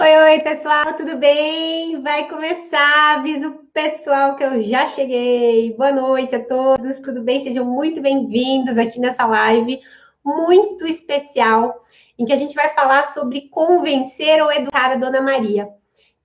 [0.00, 2.00] Oi, oi, pessoal, tudo bem?
[2.00, 5.74] Vai começar, aviso pessoal que eu já cheguei.
[5.76, 7.40] Boa noite a todos, tudo bem?
[7.40, 9.80] Sejam muito bem-vindos aqui nessa live
[10.24, 11.82] muito especial,
[12.16, 15.68] em que a gente vai falar sobre convencer ou educar a Dona Maria.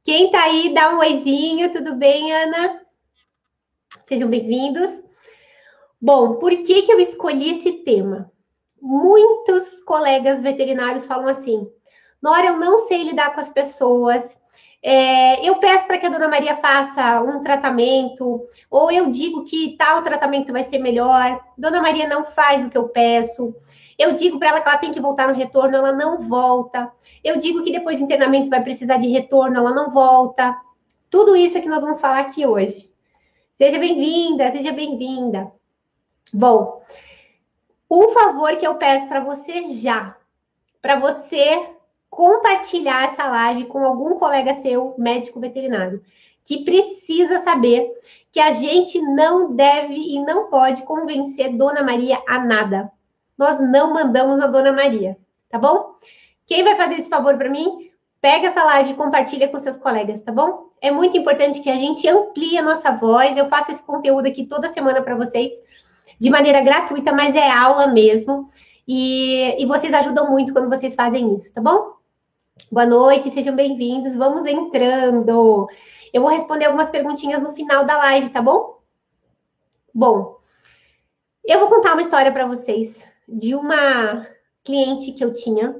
[0.03, 2.79] Quem tá aí, dá um oizinho, tudo bem, Ana?
[4.05, 5.03] Sejam bem-vindos.
[5.99, 8.31] Bom, por que, que eu escolhi esse tema?
[8.79, 11.67] Muitos colegas veterinários falam assim:
[12.23, 14.23] Nora, eu não sei lidar com as pessoas.
[14.81, 19.75] É, eu peço para que a dona Maria faça um tratamento, ou eu digo que
[19.77, 21.37] tal tratamento vai ser melhor.
[21.57, 23.54] Dona Maria não faz o que eu peço.
[24.00, 26.89] Eu digo para ela que ela tem que voltar no retorno, ela não volta.
[27.21, 30.57] Eu digo que depois do internamento vai precisar de retorno, ela não volta.
[31.09, 32.89] Tudo isso é que nós vamos falar aqui hoje.
[33.58, 35.52] Seja bem-vinda, seja bem-vinda.
[36.33, 36.81] Bom,
[37.92, 40.16] um favor que eu peço para você já,
[40.81, 41.72] para você
[42.16, 46.02] compartilhar essa live com algum colega seu, médico veterinário,
[46.44, 47.92] que precisa saber
[48.31, 52.92] que a gente não deve e não pode convencer Dona Maria a nada.
[53.38, 55.17] Nós não mandamos a Dona Maria,
[55.50, 55.95] tá bom?
[56.45, 57.89] Quem vai fazer esse favor para mim?
[58.22, 60.70] Pega essa live e compartilha com seus colegas, tá bom?
[60.81, 63.38] É muito importante que a gente amplie a nossa voz.
[63.38, 65.52] Eu faço esse conteúdo aqui toda semana para vocês,
[66.20, 68.48] de maneira gratuita, mas é aula mesmo.
[68.88, 72.03] E, e vocês ajudam muito quando vocês fazem isso, tá bom?
[72.72, 74.16] Boa noite, sejam bem-vindos.
[74.16, 75.67] Vamos entrando.
[76.11, 78.80] Eu vou responder algumas perguntinhas no final da live, tá bom?
[79.94, 80.38] Bom,
[81.44, 84.25] eu vou contar uma história para vocês de uma
[84.64, 85.75] cliente que eu tinha,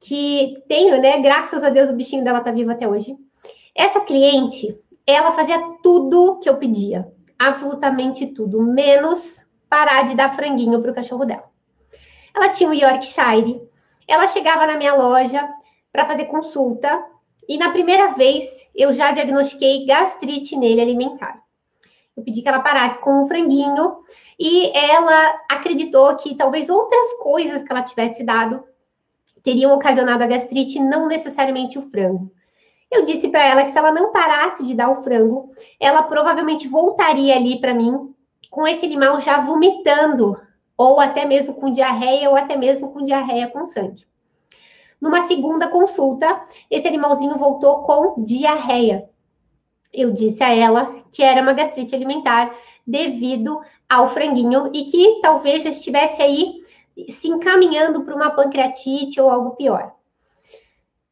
[0.00, 1.20] que tenho, né?
[1.22, 3.16] Graças a Deus o bichinho dela tá vivo até hoje.
[3.74, 10.82] Essa cliente, ela fazia tudo que eu pedia, absolutamente tudo, menos parar de dar franguinho
[10.82, 11.50] pro cachorro dela.
[12.34, 13.62] Ela tinha o Yorkshire,
[14.06, 15.48] ela chegava na minha loja,
[15.92, 17.04] para fazer consulta
[17.48, 21.42] e na primeira vez eu já diagnostiquei gastrite nele alimentar.
[22.16, 23.98] Eu pedi que ela parasse com um franguinho
[24.38, 28.64] e ela acreditou que talvez outras coisas que ela tivesse dado
[29.42, 32.32] teriam ocasionado a gastrite, não necessariamente o frango.
[32.90, 35.50] Eu disse para ela que se ela não parasse de dar o frango,
[35.80, 38.14] ela provavelmente voltaria ali para mim
[38.50, 40.38] com esse animal já vomitando,
[40.76, 44.04] ou até mesmo com diarreia, ou até mesmo com diarreia com sangue.
[45.02, 49.10] Numa segunda consulta, esse animalzinho voltou com diarreia.
[49.92, 52.54] Eu disse a ela que era uma gastrite alimentar
[52.86, 56.62] devido ao franguinho e que talvez já estivesse aí
[57.08, 59.92] se encaminhando para uma pancreatite ou algo pior.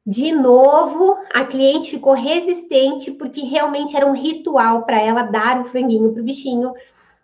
[0.06, 5.64] De novo, a cliente ficou resistente porque realmente era um ritual para ela dar o
[5.64, 6.72] franguinho para o bichinho.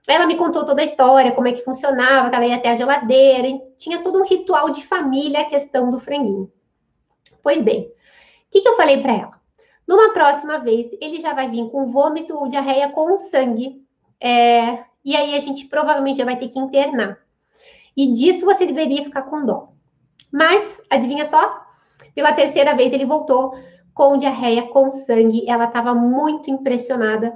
[0.09, 2.77] Ela me contou toda a história, como é que funcionava, que ela ia até a
[2.77, 3.49] geladeira,
[3.79, 6.51] tinha todo um ritual de família a questão do franguinho.
[7.47, 7.91] Pois bem, o
[8.51, 9.41] que, que eu falei para ela?
[9.87, 13.87] Numa próxima vez, ele já vai vir com vômito ou diarreia com sangue.
[14.21, 17.21] É, e aí a gente provavelmente já vai ter que internar.
[17.97, 19.69] E disso você deveria ficar com dó.
[20.33, 21.65] Mas, adivinha só?
[22.17, 23.57] Pela terceira vez ele voltou
[23.95, 25.49] com diarreia, com sangue.
[25.49, 27.33] Ela estava muito impressionada,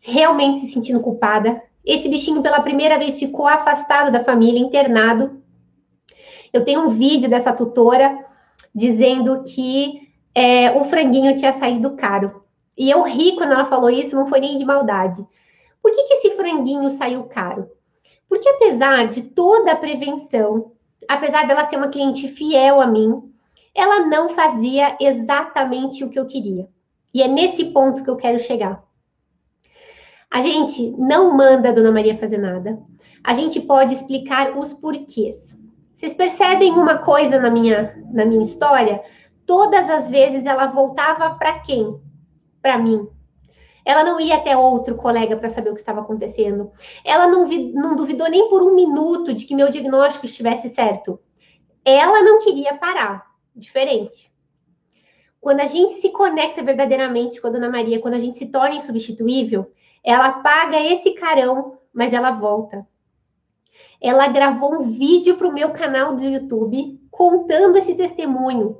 [0.00, 1.62] realmente se sentindo culpada.
[1.84, 5.42] Esse bichinho, pela primeira vez, ficou afastado da família, internado.
[6.50, 8.31] Eu tenho um vídeo dessa tutora
[8.74, 12.42] dizendo que é, o franguinho tinha saído caro.
[12.76, 15.24] E eu ri quando ela falou isso, não foi nem de maldade.
[15.82, 17.68] Por que, que esse franguinho saiu caro?
[18.28, 20.72] Porque apesar de toda a prevenção,
[21.08, 23.30] apesar dela ser uma cliente fiel a mim,
[23.74, 26.68] ela não fazia exatamente o que eu queria.
[27.12, 28.82] E é nesse ponto que eu quero chegar.
[30.30, 32.82] A gente não manda a Dona Maria fazer nada.
[33.22, 35.51] A gente pode explicar os porquês.
[36.02, 39.00] Vocês percebem uma coisa na minha, na minha história?
[39.46, 41.96] Todas as vezes ela voltava para quem?
[42.60, 43.06] Para mim.
[43.84, 46.72] Ela não ia até outro colega para saber o que estava acontecendo.
[47.04, 51.20] Ela não, vi, não duvidou nem por um minuto de que meu diagnóstico estivesse certo.
[51.84, 53.24] Ela não queria parar.
[53.54, 54.28] Diferente.
[55.40, 58.74] Quando a gente se conecta verdadeiramente com a Dona Maria, quando a gente se torna
[58.74, 59.70] insubstituível,
[60.02, 62.84] ela paga esse carão, mas ela volta
[64.02, 68.78] ela gravou um vídeo para o meu canal do YouTube contando esse testemunho.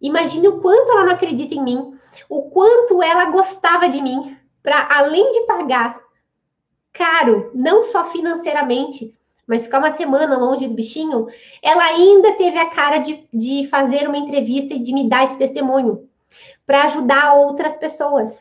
[0.00, 1.92] Imagine o quanto ela não acredita em mim,
[2.28, 6.02] o quanto ela gostava de mim, para além de pagar
[6.92, 9.16] caro, não só financeiramente,
[9.46, 11.26] mas ficar uma semana longe do bichinho,
[11.62, 15.36] ela ainda teve a cara de, de fazer uma entrevista e de me dar esse
[15.36, 16.08] testemunho
[16.66, 18.34] para ajudar outras pessoas.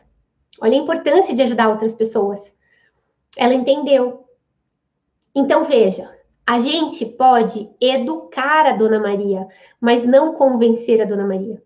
[0.62, 2.54] Olha a importância de ajudar outras pessoas.
[3.36, 4.23] Ela entendeu.
[5.36, 6.10] Então, veja,
[6.46, 9.48] a gente pode educar a Dona Maria,
[9.80, 11.62] mas não convencer a Dona Maria.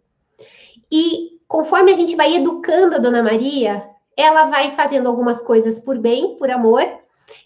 [0.91, 5.97] E conforme a gente vai educando a Dona Maria, ela vai fazendo algumas coisas por
[5.97, 6.83] bem, por amor,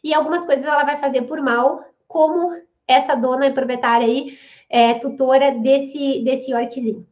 [0.04, 2.56] e algumas coisas ela vai fazer por mal, como
[2.88, 4.38] essa dona e proprietária aí,
[4.70, 7.08] é, tutora desse, desse orquezinho.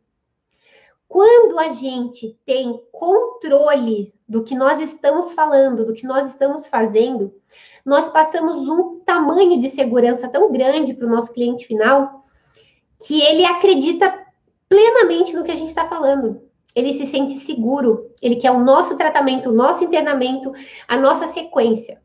[1.07, 7.33] Quando a gente tem controle do que nós estamos falando, do que nós estamos fazendo,
[7.85, 12.25] nós passamos um tamanho de segurança tão grande para o nosso cliente final
[13.05, 14.27] que ele acredita
[14.67, 16.41] plenamente no que a gente está falando.
[16.75, 20.51] Ele se sente seguro, ele quer o nosso tratamento, o nosso internamento,
[20.87, 22.01] a nossa sequência.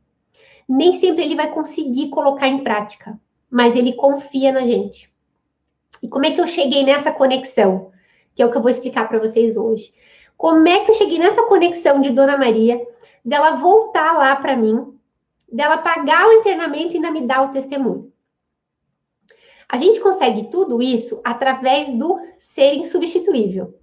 [0.66, 3.18] Nem sempre ele vai conseguir colocar em prática,
[3.50, 5.12] mas ele confia na gente.
[6.02, 7.90] E como é que eu cheguei nessa conexão?
[8.34, 9.92] Que é o que eu vou explicar para vocês hoje.
[10.36, 12.80] Como é que eu cheguei nessa conexão de Dona Maria,
[13.24, 14.93] dela voltar lá para mim,
[15.54, 18.12] dela pagar o internamento e ainda me dar o testemunho?
[19.68, 23.78] A gente consegue tudo isso através do ser insubstituível.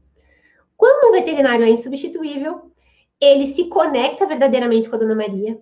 [0.78, 2.72] Quando um veterinário é insubstituível,
[3.20, 5.60] ele se conecta verdadeiramente com a Dona Maria,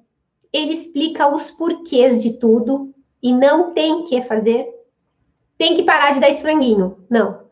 [0.52, 4.68] ele explica os porquês de tudo e não tem que fazer.
[5.58, 7.06] Tem que parar de dar esse franguinho.
[7.10, 7.48] Não.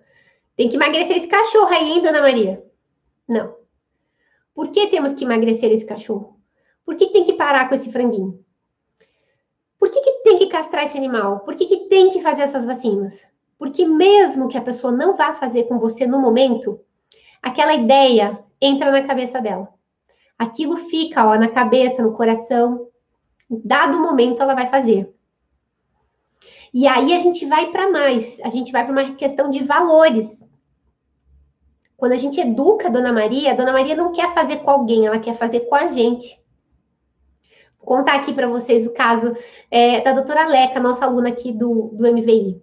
[0.55, 2.63] Tem que emagrecer esse cachorro aí, hein, Dona Maria?
[3.27, 3.55] Não.
[4.55, 6.39] Por que temos que emagrecer esse cachorro?
[6.85, 8.43] Por que tem que parar com esse franguinho?
[9.79, 11.41] Por que, que tem que castrar esse animal?
[11.41, 13.21] Por que, que tem que fazer essas vacinas?
[13.57, 16.79] Porque mesmo que a pessoa não vá fazer com você no momento,
[17.41, 19.67] aquela ideia entra na cabeça dela.
[20.37, 22.87] Aquilo fica ó, na cabeça, no coração.
[23.49, 25.13] Dado o momento, ela vai fazer.
[26.73, 30.45] E aí a gente vai para mais, a gente vai para uma questão de valores.
[31.95, 35.07] Quando a gente educa a Dona Maria, a Dona Maria não quer fazer com alguém,
[35.07, 36.39] ela quer fazer com a gente
[37.87, 39.33] contar aqui para vocês o caso
[39.71, 42.61] é, da doutora Leca, nossa aluna aqui do, do MVI.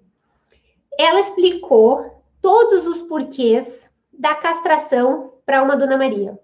[0.98, 6.38] Ela explicou todos os porquês da castração para uma Dona Maria.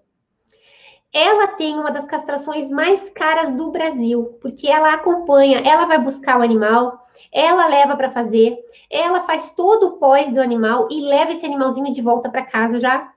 [1.13, 6.39] Ela tem uma das castrações mais caras do Brasil, porque ela acompanha, ela vai buscar
[6.39, 8.57] o animal, ela leva para fazer,
[8.89, 12.79] ela faz todo o pós do animal e leva esse animalzinho de volta para casa
[12.79, 13.13] já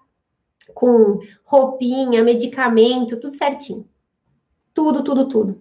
[0.75, 3.89] com roupinha, medicamento, tudo certinho.
[4.75, 5.61] Tudo, tudo, tudo.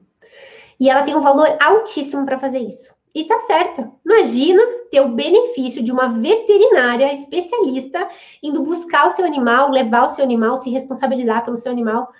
[0.79, 2.93] E ela tem um valor altíssimo para fazer isso.
[3.15, 3.91] E tá certa.
[4.03, 8.09] Imagina ter o benefício de uma veterinária especialista
[8.41, 12.11] indo buscar o seu animal, levar o seu animal, se responsabilizar pelo seu animal.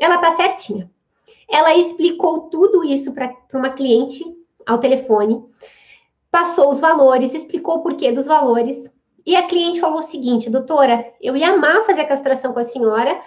[0.00, 0.90] Ela tá certinha.
[1.50, 4.24] Ela explicou tudo isso para uma cliente
[4.66, 5.42] ao telefone,
[6.30, 8.90] passou os valores, explicou o porquê dos valores.
[9.24, 12.64] E a cliente falou o seguinte: doutora, eu ia amar fazer a castração com a
[12.64, 13.20] senhora,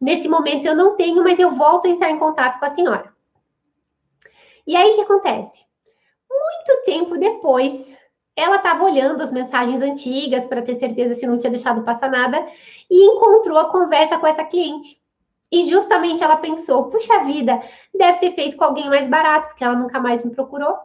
[0.00, 3.12] Nesse momento eu não tenho, mas eu volto a entrar em contato com a senhora.
[4.66, 5.64] E aí o que acontece?
[6.30, 7.96] Muito tempo depois,
[8.36, 12.46] ela estava olhando as mensagens antigas para ter certeza se não tinha deixado passar nada
[12.88, 15.00] e encontrou a conversa com essa cliente.
[15.50, 17.60] E justamente ela pensou: puxa vida,
[17.92, 20.76] deve ter feito com alguém mais barato, porque ela nunca mais me procurou.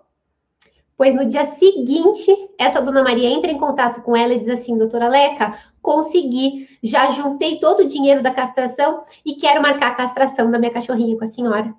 [0.98, 4.77] Pois no dia seguinte, essa dona Maria entra em contato com ela e diz assim:
[4.77, 10.50] doutora Leca, consegui, já juntei todo o dinheiro da castração e quero marcar a castração
[10.50, 11.75] da minha cachorrinha com a senhora.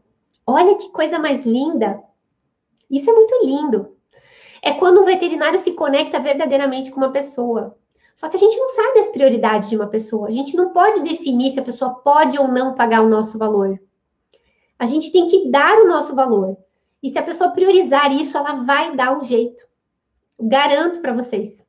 [0.46, 2.00] Olha que coisa mais linda!
[2.90, 3.96] Isso é muito lindo.
[4.62, 7.76] É quando um veterinário se conecta verdadeiramente com uma pessoa.
[8.14, 10.28] Só que a gente não sabe as prioridades de uma pessoa.
[10.28, 13.80] A gente não pode definir se a pessoa pode ou não pagar o nosso valor.
[14.78, 16.56] A gente tem que dar o nosso valor.
[17.02, 19.66] E se a pessoa priorizar isso, ela vai dar um jeito.
[20.38, 21.63] Garanto para vocês.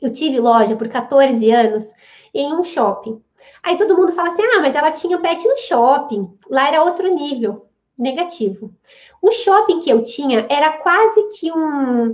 [0.00, 1.92] Eu tive loja por 14 anos
[2.34, 3.22] em um shopping.
[3.62, 6.28] Aí todo mundo fala assim: ah, mas ela tinha pet no shopping.
[6.48, 7.66] Lá era outro nível,
[7.98, 8.72] negativo.
[9.20, 12.12] O shopping que eu tinha era quase que um.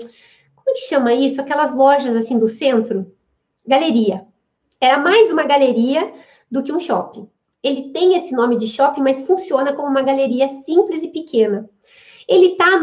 [0.57, 1.41] Como é que chama isso?
[1.41, 3.13] Aquelas lojas assim do centro?
[3.67, 4.27] Galeria.
[4.81, 6.13] Era mais uma galeria
[6.51, 7.29] do que um shopping.
[7.63, 11.69] Ele tem esse nome de shopping, mas funciona como uma galeria simples e pequena.
[12.29, 12.77] Ele está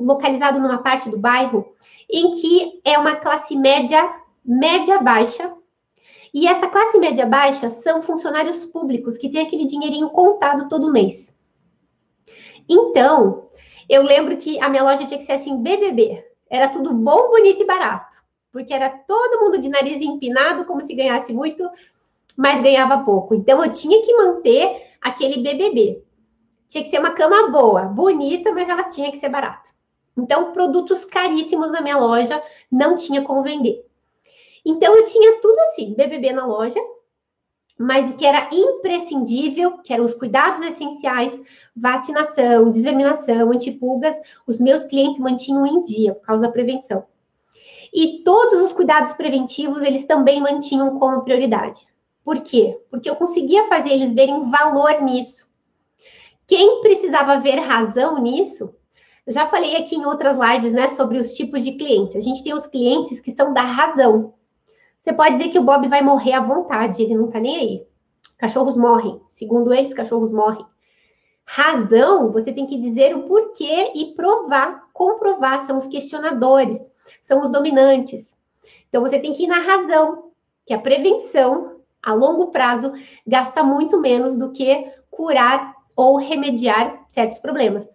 [0.00, 1.72] localizado numa parte do bairro
[2.10, 4.08] em que é uma classe média
[4.44, 5.54] média baixa.
[6.32, 11.34] E essa classe média baixa são funcionários públicos que têm aquele dinheirinho contado todo mês.
[12.68, 13.48] Então,
[13.88, 16.24] eu lembro que a minha loja tinha que ser assim, BBB.
[16.50, 18.16] Era tudo bom, bonito e barato.
[18.52, 21.68] Porque era todo mundo de nariz empinado, como se ganhasse muito,
[22.36, 23.34] mas ganhava pouco.
[23.34, 26.02] Então, eu tinha que manter aquele BBB.
[26.68, 29.70] Tinha que ser uma cama boa, bonita, mas ela tinha que ser barata.
[30.16, 33.87] Então, produtos caríssimos na minha loja não tinha como vender.
[34.68, 36.78] Então eu tinha tudo assim, BBB na loja,
[37.78, 41.40] mas o que era imprescindível, que eram os cuidados essenciais,
[41.74, 44.14] vacinação, disseminação, antipulgas,
[44.46, 47.06] os meus clientes mantinham em dia por causa da prevenção.
[47.94, 51.86] E todos os cuidados preventivos eles também mantinham como prioridade.
[52.22, 52.78] Por quê?
[52.90, 55.48] Porque eu conseguia fazer eles verem valor nisso.
[56.46, 58.74] Quem precisava ver razão nisso?
[59.26, 62.16] Eu já falei aqui em outras lives, né, sobre os tipos de clientes.
[62.16, 64.34] A gente tem os clientes que são da razão.
[65.08, 67.86] Você pode dizer que o Bob vai morrer à vontade, ele não tá nem aí.
[68.36, 69.18] Cachorros morrem.
[69.32, 70.66] Segundo eles, cachorros morrem.
[71.46, 75.62] Razão, você tem que dizer o porquê e provar, comprovar.
[75.62, 76.78] São os questionadores,
[77.22, 78.28] são os dominantes.
[78.90, 80.24] Então você tem que ir na razão,
[80.66, 82.92] que a prevenção a longo prazo
[83.26, 87.88] gasta muito menos do que curar ou remediar certos problemas.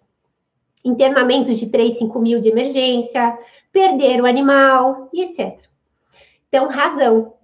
[0.84, 3.38] Internamentos de 3, 5 mil de emergência,
[3.70, 5.72] perder o animal e etc.
[6.54, 7.34] Então, razão.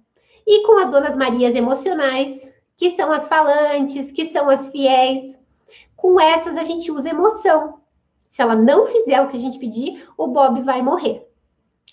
[0.47, 5.37] E com as donas Marias emocionais, que são as falantes, que são as fiéis,
[5.97, 7.81] com essas a gente usa emoção.
[8.29, 11.27] Se ela não fizer o que a gente pedir, o Bob vai morrer.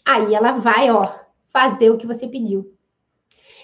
[0.05, 1.13] Aí ela vai, ó,
[1.53, 2.73] fazer o que você pediu.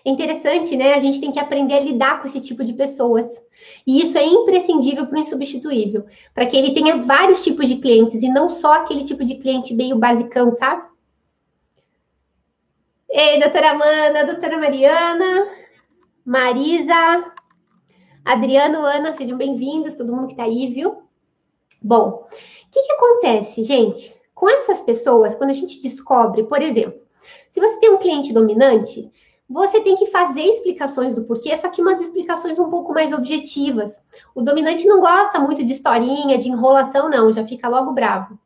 [0.05, 0.95] É interessante, né?
[0.95, 3.41] A gente tem que aprender a lidar com esse tipo de pessoas.
[3.87, 8.21] E isso é imprescindível para o insubstituível, para que ele tenha vários tipos de clientes
[8.21, 10.93] e não só aquele tipo de cliente meio basicão, sabe?
[13.17, 15.47] Ei, doutora Amanda, doutora Mariana,
[16.27, 17.33] Marisa,
[18.25, 21.05] Adriano, Ana, sejam bem-vindos, todo mundo que está aí, viu?
[21.81, 24.13] Bom, o que, que acontece, gente?
[24.35, 27.01] Com essas pessoas, quando a gente descobre, por exemplo,
[27.53, 29.09] se você tem um cliente dominante,
[29.49, 33.93] você tem que fazer explicações do porquê, só que umas explicações um pouco mais objetivas.
[34.35, 38.37] O dominante não gosta muito de historinha, de enrolação, não, já fica logo bravo.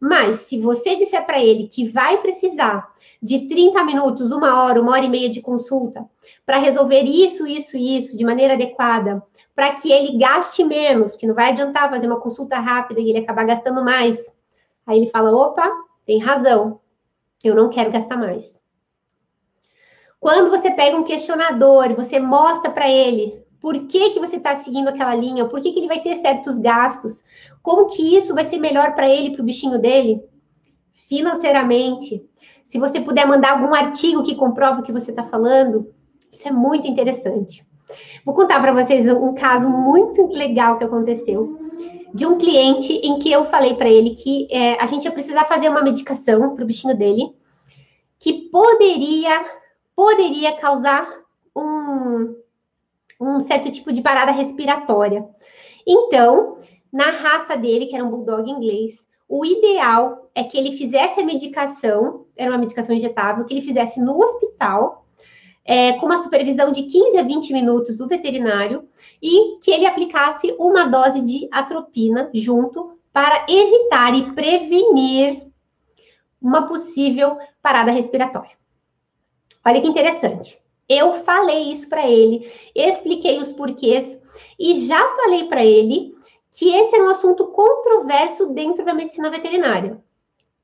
[0.00, 4.92] Mas se você disser para ele que vai precisar de 30 minutos, uma hora, uma
[4.92, 6.04] hora e meia de consulta
[6.44, 9.22] para resolver isso, isso e isso de maneira adequada,
[9.54, 13.20] para que ele gaste menos, porque não vai adiantar fazer uma consulta rápida e ele
[13.20, 14.18] acabar gastando mais.
[14.86, 15.70] Aí ele fala: opa,
[16.04, 16.80] tem razão,
[17.42, 18.54] eu não quero gastar mais.
[20.18, 24.88] Quando você pega um questionador você mostra para ele por que, que você está seguindo
[24.88, 27.24] aquela linha, por que, que ele vai ter certos gastos,
[27.62, 30.22] como que isso vai ser melhor para ele, para o bichinho dele,
[31.08, 32.22] financeiramente.
[32.66, 35.90] Se você puder mandar algum artigo que comprove o que você está falando,
[36.30, 37.66] isso é muito interessante.
[38.22, 41.58] Vou contar para vocês um caso muito legal que aconteceu
[42.12, 45.46] de um cliente em que eu falei para ele que é, a gente ia precisar
[45.46, 47.34] fazer uma medicação para o bichinho dele
[48.20, 49.42] que poderia
[49.96, 51.08] poderia causar
[51.56, 52.43] um,
[53.20, 55.26] um certo tipo de parada respiratória.
[55.86, 56.58] Então,
[56.92, 61.24] na raça dele, que era um bulldog inglês, o ideal é que ele fizesse a
[61.24, 65.06] medicação, era uma medicação injetável, que ele fizesse no hospital,
[65.64, 68.86] é, com uma supervisão de 15 a 20 minutos do veterinário,
[69.22, 75.46] e que ele aplicasse uma dose de atropina junto para evitar e prevenir
[76.40, 78.56] uma possível parada respiratória.
[79.64, 80.58] Olha que interessante.
[80.88, 84.18] Eu falei isso para ele, expliquei os porquês
[84.58, 86.14] e já falei para ele
[86.50, 90.00] que esse é um assunto controverso dentro da medicina veterinária.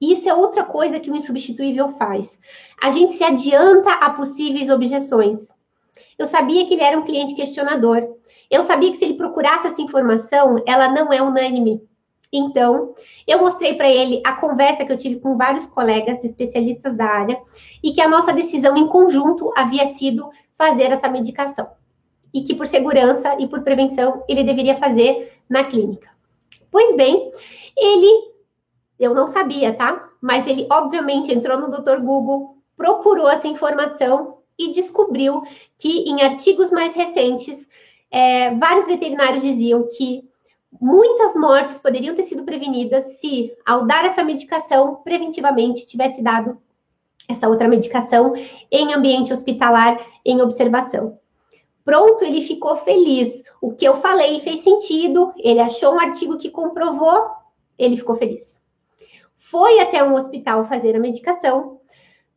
[0.01, 2.39] Isso é outra coisa que o insubstituível faz.
[2.83, 5.49] A gente se adianta a possíveis objeções.
[6.19, 8.17] Eu sabia que ele era um cliente questionador.
[8.51, 11.83] Eu sabia que se ele procurasse essa informação, ela não é unânime.
[12.33, 12.95] Então,
[13.27, 17.41] eu mostrei para ele a conversa que eu tive com vários colegas especialistas da área
[17.83, 21.69] e que a nossa decisão em conjunto havia sido fazer essa medicação.
[22.33, 26.09] E que por segurança e por prevenção ele deveria fazer na clínica.
[26.71, 27.33] Pois bem,
[27.77, 28.31] ele,
[28.99, 30.09] eu não sabia, tá?
[30.21, 32.01] Mas ele obviamente entrou no Dr.
[32.01, 35.43] Google, procurou essa informação e descobriu
[35.77, 37.67] que em artigos mais recentes,
[38.09, 40.30] é, vários veterinários diziam que
[40.79, 46.59] muitas mortes poderiam ter sido prevenidas se, ao dar essa medicação, preventivamente tivesse dado
[47.29, 48.35] essa outra medicação
[48.71, 51.19] em ambiente hospitalar, em observação.
[51.85, 53.43] Pronto, ele ficou feliz.
[53.61, 57.31] O que eu falei fez sentido, ele achou um artigo que comprovou,
[57.79, 58.59] ele ficou feliz.
[59.37, 61.81] Foi até um hospital fazer a medicação,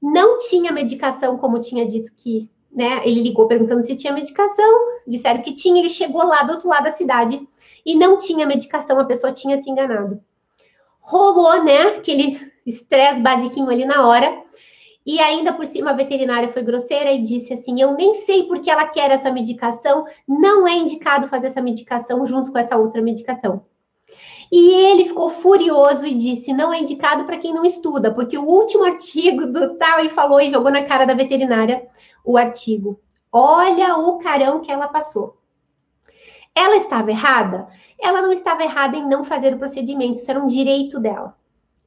[0.02, 3.02] não tinha medicação como tinha dito que, né?
[3.08, 6.86] Ele ligou perguntando se tinha medicação, disseram que tinha, ele chegou lá do outro lado
[6.86, 7.48] da cidade
[7.86, 10.22] e não tinha medicação, a pessoa tinha se enganado.
[11.02, 14.42] Rolou, né, aquele estresse basiquinho ali na hora.
[15.06, 18.70] E ainda por cima a veterinária foi grosseira e disse assim: Eu nem sei porque
[18.70, 23.66] ela quer essa medicação, não é indicado fazer essa medicação junto com essa outra medicação.
[24.50, 28.46] E ele ficou furioso e disse: Não é indicado para quem não estuda, porque o
[28.46, 31.86] último artigo do tal e falou e jogou na cara da veterinária
[32.24, 33.00] o artigo.
[33.32, 35.38] Olha o carão que ela passou.
[36.56, 37.68] Ela estava errada?
[38.00, 41.36] Ela não estava errada em não fazer o procedimento, isso era um direito dela.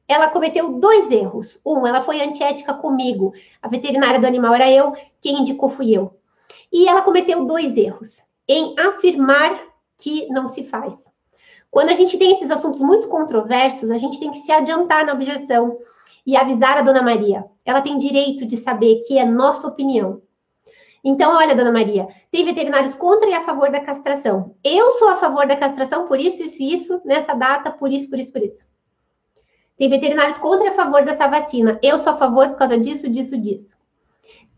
[0.07, 1.59] Ela cometeu dois erros.
[1.65, 3.33] Um, ela foi antiética comigo.
[3.61, 6.17] A veterinária do animal era eu, quem indicou fui eu.
[6.71, 9.59] E ela cometeu dois erros em afirmar
[9.97, 10.97] que não se faz.
[11.69, 15.13] Quando a gente tem esses assuntos muito controversos, a gente tem que se adiantar na
[15.13, 15.77] objeção
[16.25, 17.45] e avisar a dona Maria.
[17.65, 20.21] Ela tem direito de saber que é nossa opinião.
[21.09, 24.57] Então, olha, dona Maria, tem veterinários contra e a favor da castração.
[24.61, 28.19] Eu sou a favor da castração por isso, isso isso, nessa data, por isso, por
[28.19, 28.65] isso, por isso.
[29.77, 31.79] Tem veterinários contra e a favor dessa vacina.
[31.81, 33.77] Eu sou a favor por causa disso, disso, disso.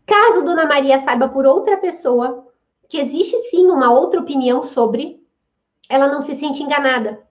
[0.04, 2.44] Caso Dona Maria saiba por outra pessoa
[2.88, 5.24] que existe sim uma outra opinião sobre,
[5.88, 7.22] ela não se sente enganada.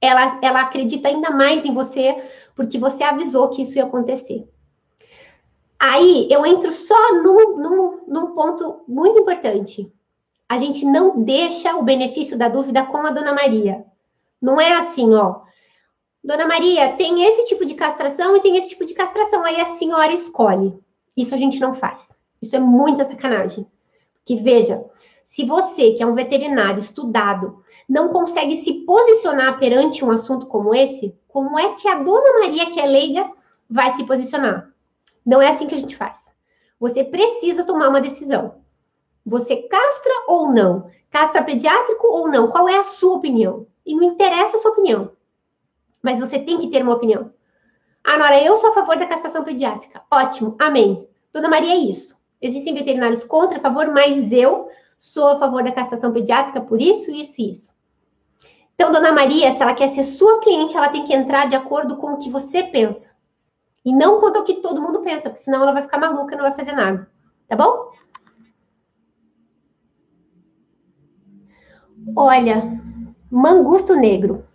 [0.00, 2.16] Ela, ela acredita ainda mais em você
[2.56, 4.48] porque você avisou que isso ia acontecer.
[5.86, 9.92] Aí eu entro só num, num, num ponto muito importante.
[10.48, 13.84] A gente não deixa o benefício da dúvida com a Dona Maria.
[14.40, 15.42] Não é assim, ó.
[16.24, 19.44] Dona Maria, tem esse tipo de castração e tem esse tipo de castração.
[19.44, 20.74] Aí a senhora escolhe.
[21.14, 22.06] Isso a gente não faz.
[22.40, 23.66] Isso é muita sacanagem.
[24.24, 24.82] Que veja,
[25.26, 30.74] se você, que é um veterinário estudado, não consegue se posicionar perante um assunto como
[30.74, 33.30] esse, como é que a Dona Maria, que é leiga,
[33.68, 34.72] vai se posicionar?
[35.24, 36.18] Não é assim que a gente faz.
[36.78, 38.62] Você precisa tomar uma decisão.
[39.24, 40.90] Você castra ou não?
[41.10, 42.50] Castra pediátrico ou não?
[42.50, 43.66] Qual é a sua opinião?
[43.86, 45.10] E não interessa a sua opinião
[46.04, 47.32] mas você tem que ter uma opinião.
[48.04, 50.02] Ah, Nora, eu sou a favor da castração pediátrica.
[50.12, 51.08] Ótimo, amém.
[51.32, 52.14] Dona Maria, é isso.
[52.42, 57.10] Existem veterinários contra, a favor, mas eu sou a favor da castração pediátrica por isso,
[57.10, 57.72] isso e isso.
[58.74, 61.96] Então, Dona Maria, se ela quer ser sua cliente, ela tem que entrar de acordo
[61.96, 63.08] com o que você pensa.
[63.84, 66.44] E não quanto ao que todo mundo pensa, porque senão ela vai ficar maluca, não
[66.44, 67.08] vai fazer nada.
[67.46, 67.92] Tá bom?
[72.16, 72.80] Olha,
[73.30, 74.46] mangusto negro.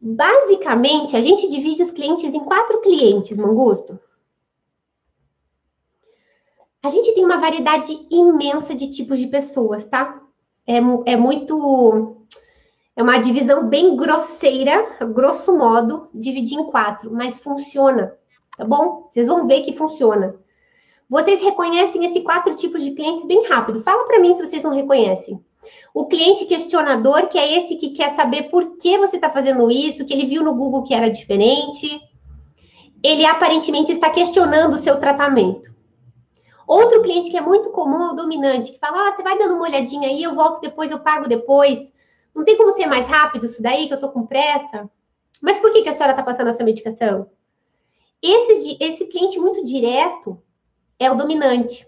[0.00, 4.00] Basicamente, a gente divide os clientes em quatro clientes, Mangusto.
[6.82, 10.20] A gente tem uma variedade imensa de tipos de pessoas, tá?
[10.66, 12.26] É, é muito.
[12.96, 18.18] É uma divisão bem grosseira, grosso modo, dividir em quatro, mas funciona,
[18.56, 19.08] tá bom?
[19.10, 20.34] Vocês vão ver que funciona.
[21.08, 23.82] Vocês reconhecem esses quatro tipos de clientes bem rápido.
[23.82, 25.42] Fala para mim se vocês não reconhecem.
[25.94, 30.04] O cliente questionador, que é esse que quer saber por que você está fazendo isso,
[30.06, 32.00] que ele viu no Google que era diferente.
[33.02, 35.70] Ele aparentemente está questionando o seu tratamento.
[36.66, 39.54] Outro cliente que é muito comum é o dominante, que fala: ah, você vai dando
[39.56, 41.92] uma olhadinha aí, eu volto depois, eu pago depois.
[42.34, 44.88] Não tem como ser mais rápido isso daí, que eu tô com pressa?
[45.42, 47.28] Mas por que, que a senhora está passando essa medicação?
[48.22, 50.40] Esse, esse cliente muito direto
[50.98, 51.86] é o dominante.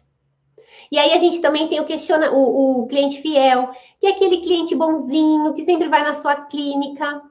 [0.90, 3.70] E aí a gente também tem o questiona o, o cliente fiel,
[4.00, 7.22] que é aquele cliente bonzinho, que sempre vai na sua clínica,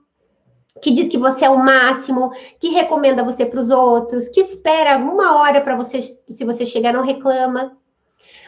[0.82, 4.98] que diz que você é o máximo, que recomenda você para os outros, que espera
[4.98, 7.78] uma hora para você, se você chegar, não reclama.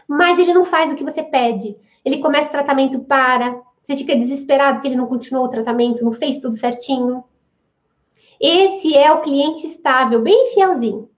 [0.07, 1.77] Mas ele não faz o que você pede.
[2.03, 6.11] Ele começa o tratamento para, você fica desesperado que ele não continuou o tratamento, não
[6.11, 7.23] fez tudo certinho.
[8.39, 11.09] Esse é o cliente estável, bem fielzinho.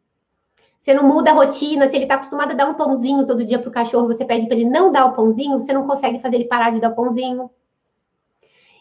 [0.80, 3.60] Você não muda a rotina, se ele está acostumado a dar um pãozinho todo dia
[3.60, 6.38] para o cachorro, você pede para ele não dar o pãozinho, você não consegue fazer
[6.38, 7.50] ele parar de dar o pãozinho.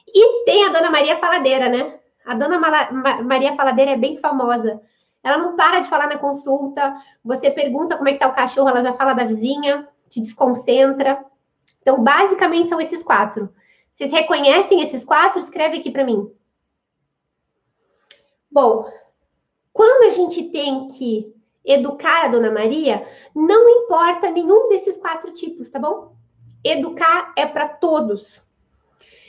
[0.06, 1.98] E tem a Dona Maria Faladeira, né?
[2.24, 2.58] A Dona
[3.24, 4.80] Maria Faladeira é bem famosa.
[5.22, 6.94] Ela não para de falar na consulta.
[7.24, 11.24] Você pergunta como é que tá o cachorro, ela já fala da vizinha, te desconcentra.
[11.82, 13.52] Então, basicamente, são esses quatro.
[13.92, 15.40] Vocês reconhecem esses quatro?
[15.40, 16.30] Escreve aqui para mim.
[18.56, 18.90] Bom,
[19.70, 21.30] quando a gente tem que
[21.62, 26.16] educar a Dona Maria, não importa nenhum desses quatro tipos, tá bom?
[26.64, 28.42] Educar é para todos.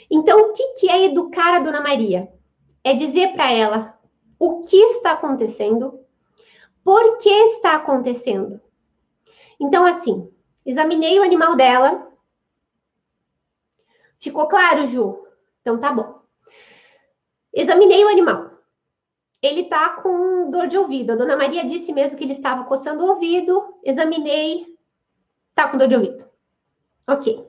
[0.10, 2.32] Então, o que, que é educar a Dona Maria?
[2.82, 4.00] É dizer para ela
[4.40, 6.00] o que está acontecendo,
[6.82, 8.62] por que está acontecendo.
[9.60, 10.32] Então, assim,
[10.66, 12.14] examinei o animal dela.
[14.22, 15.28] Ficou claro, Ju?
[15.60, 16.22] Então tá bom.
[17.54, 18.47] Examinei o animal
[19.42, 21.14] ele tá com dor de ouvido.
[21.14, 24.66] A dona Maria disse mesmo que ele estava coçando o ouvido, examinei,
[25.54, 26.26] tá com dor de ouvido.
[27.08, 27.46] Ok.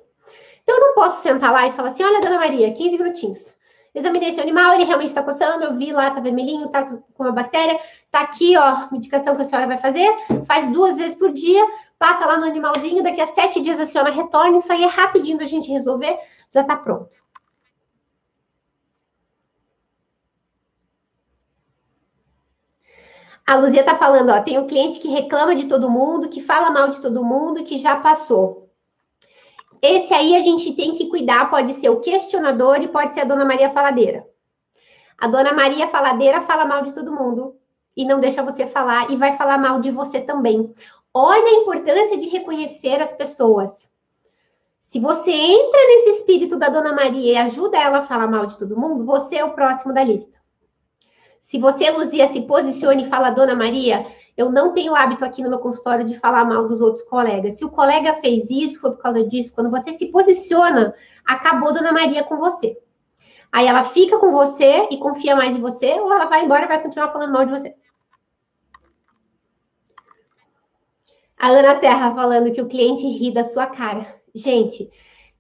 [0.63, 3.59] Então eu não posso sentar lá e falar assim: olha, dona Maria, 15 minutinhos.
[3.95, 7.33] Examinei esse animal, ele realmente está coçando, eu vi lá, tá vermelhinho, tá com uma
[7.33, 10.07] bactéria, tá aqui, ó, medicação que a senhora vai fazer,
[10.47, 11.67] faz duas vezes por dia,
[11.99, 15.39] passa lá no animalzinho, daqui a sete dias a senhora retorna, isso aí é rapidinho
[15.39, 16.17] da gente resolver,
[16.53, 17.17] já tá pronto.
[23.49, 26.69] A Luzia tá falando, ó, tem um cliente que reclama de todo mundo, que fala
[26.69, 28.69] mal de todo mundo, que já passou.
[29.81, 33.25] Esse aí a gente tem que cuidar, pode ser o questionador e pode ser a
[33.25, 34.27] Dona Maria Faladeira.
[35.17, 37.57] A Dona Maria Faladeira fala mal de todo mundo
[37.97, 40.71] e não deixa você falar e vai falar mal de você também.
[41.15, 43.71] Olha a importância de reconhecer as pessoas.
[44.79, 48.59] Se você entra nesse espírito da Dona Maria e ajuda ela a falar mal de
[48.59, 50.38] todo mundo, você é o próximo da lista.
[51.49, 54.07] Se você, Luzia, se posicione e fala, Dona Maria,
[54.37, 57.57] eu não tenho hábito aqui no meu consultório de falar mal dos outros colegas.
[57.57, 59.55] Se o colega fez isso, foi por causa disso.
[59.55, 62.79] Quando você se posiciona, acabou Dona Maria com você.
[63.51, 66.69] Aí ela fica com você e confia mais em você, ou ela vai embora e
[66.69, 67.75] vai continuar falando mal de você.
[71.39, 74.07] A Ana Terra falando que o cliente ri da sua cara.
[74.35, 74.91] Gente,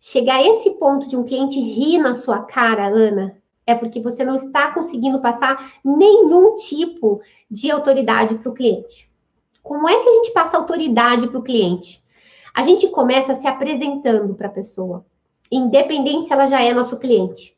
[0.00, 3.37] chegar a esse ponto de um cliente rir na sua cara, Ana,
[3.68, 9.10] é porque você não está conseguindo passar nenhum tipo de autoridade para o cliente.
[9.62, 12.02] Como é que a gente passa autoridade para o cliente?
[12.54, 15.04] A gente começa se apresentando para a pessoa,
[15.52, 17.54] independente se ela já é nosso cliente.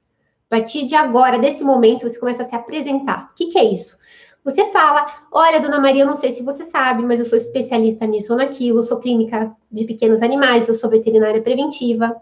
[0.51, 3.31] A partir de agora, desse momento, você começa a se apresentar.
[3.31, 3.97] O que, que é isso?
[4.45, 8.05] Você fala: Olha, dona Maria, eu não sei se você sabe, mas eu sou especialista
[8.05, 12.21] nisso ou naquilo, sou clínica de pequenos animais, eu sou veterinária preventiva.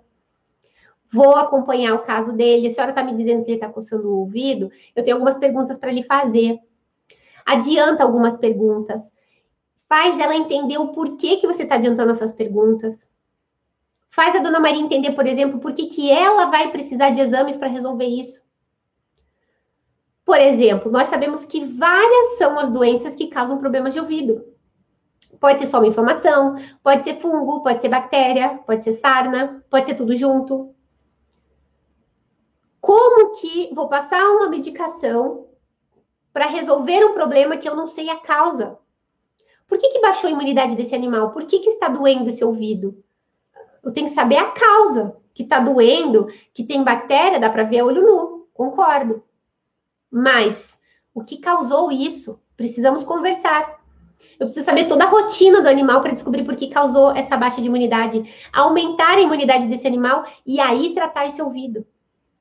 [1.11, 2.69] Vou acompanhar o caso dele.
[2.69, 4.71] A senhora está me dizendo que ele está coçando o ouvido.
[4.95, 6.59] Eu tenho algumas perguntas para lhe fazer.
[7.47, 9.01] Adianta algumas perguntas.
[9.89, 13.09] Faz ela entender o porquê que você está adiantando essas perguntas.
[14.11, 17.57] Faz a dona Maria entender, por exemplo, por que, que ela vai precisar de exames
[17.57, 18.43] para resolver isso.
[20.25, 24.45] Por exemplo, nós sabemos que várias são as doenças que causam problemas de ouvido.
[25.41, 29.87] Pode ser só uma inflamação, pode ser fungo, pode ser bactéria, pode ser sarna, pode
[29.87, 30.75] ser tudo junto.
[32.81, 35.47] Como que vou passar uma medicação
[36.33, 38.79] para resolver um problema que eu não sei a causa?
[39.67, 41.31] Por que, que baixou a imunidade desse animal?
[41.31, 43.03] Por que, que está doendo esse ouvido?
[43.83, 47.81] Eu tenho que saber a causa que está doendo, que tem bactéria, dá para ver
[47.81, 49.23] a olho nu, concordo.
[50.11, 50.71] Mas
[51.15, 52.41] o que causou isso?
[52.57, 53.79] Precisamos conversar.
[54.33, 57.61] Eu preciso saber toda a rotina do animal para descobrir por que causou essa baixa
[57.61, 61.87] de imunidade, aumentar a imunidade desse animal e aí tratar esse ouvido.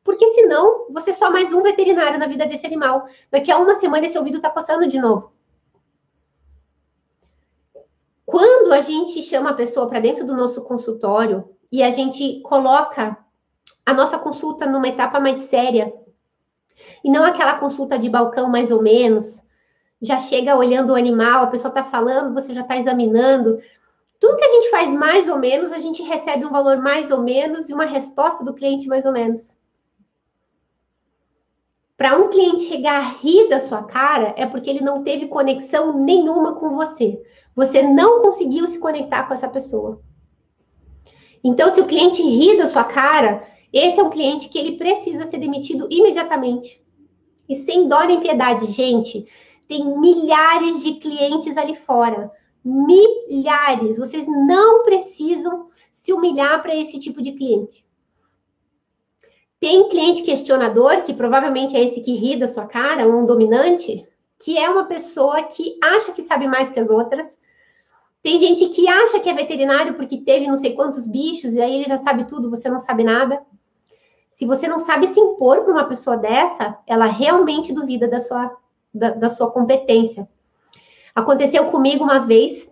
[0.08, 3.10] Porque senão, você é só mais um veterinário na vida desse animal.
[3.30, 5.34] Daqui a uma semana esse ouvido está coçando de novo.
[8.26, 13.18] Quando a gente chama a pessoa para dentro do nosso consultório e a gente coloca
[13.86, 15.94] a nossa consulta numa etapa mais séria,
[17.04, 19.44] e não aquela consulta de balcão mais ou menos.
[20.02, 23.60] Já chega olhando o animal, a pessoa está falando, você já está examinando.
[24.22, 27.22] Tudo que a gente faz mais ou menos, a gente recebe um valor mais ou
[27.22, 29.57] menos e uma resposta do cliente mais ou menos.
[31.98, 35.98] Para um cliente chegar a rir da sua cara, é porque ele não teve conexão
[35.98, 37.20] nenhuma com você.
[37.56, 40.00] Você não conseguiu se conectar com essa pessoa.
[41.44, 45.28] Então, se o cliente ri da sua cara, esse é um cliente que ele precisa
[45.28, 46.80] ser demitido imediatamente.
[47.50, 49.26] E sem dó nem piedade, gente,
[49.68, 52.32] tem milhares de clientes ali fora.
[52.64, 53.98] Milhares.
[53.98, 57.87] Vocês não precisam se humilhar para esse tipo de cliente.
[59.60, 64.08] Tem cliente questionador, que provavelmente é esse que ri da sua cara, um dominante,
[64.40, 67.38] que é uma pessoa que acha que sabe mais que as outras.
[68.22, 71.76] Tem gente que acha que é veterinário porque teve não sei quantos bichos e aí
[71.76, 73.42] ele já sabe tudo, você não sabe nada.
[74.32, 78.56] Se você não sabe se impor para uma pessoa dessa, ela realmente duvida da sua,
[78.94, 80.30] da, da sua competência.
[81.16, 82.70] Aconteceu comigo uma vez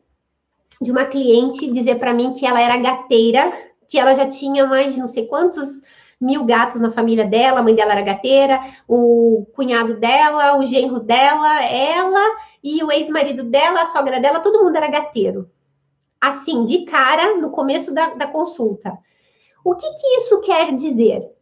[0.80, 3.52] de uma cliente dizer para mim que ela era gateira,
[3.88, 5.82] que ela já tinha mais de não sei quantos
[6.20, 11.00] mil gatos na família dela, a mãe dela era gateira, o cunhado dela, o genro
[11.00, 15.50] dela, ela e o ex-marido dela, a sogra dela, todo mundo era gateiro.
[16.20, 18.98] Assim, de cara, no começo da, da consulta.
[19.64, 21.36] O que, que isso quer dizer?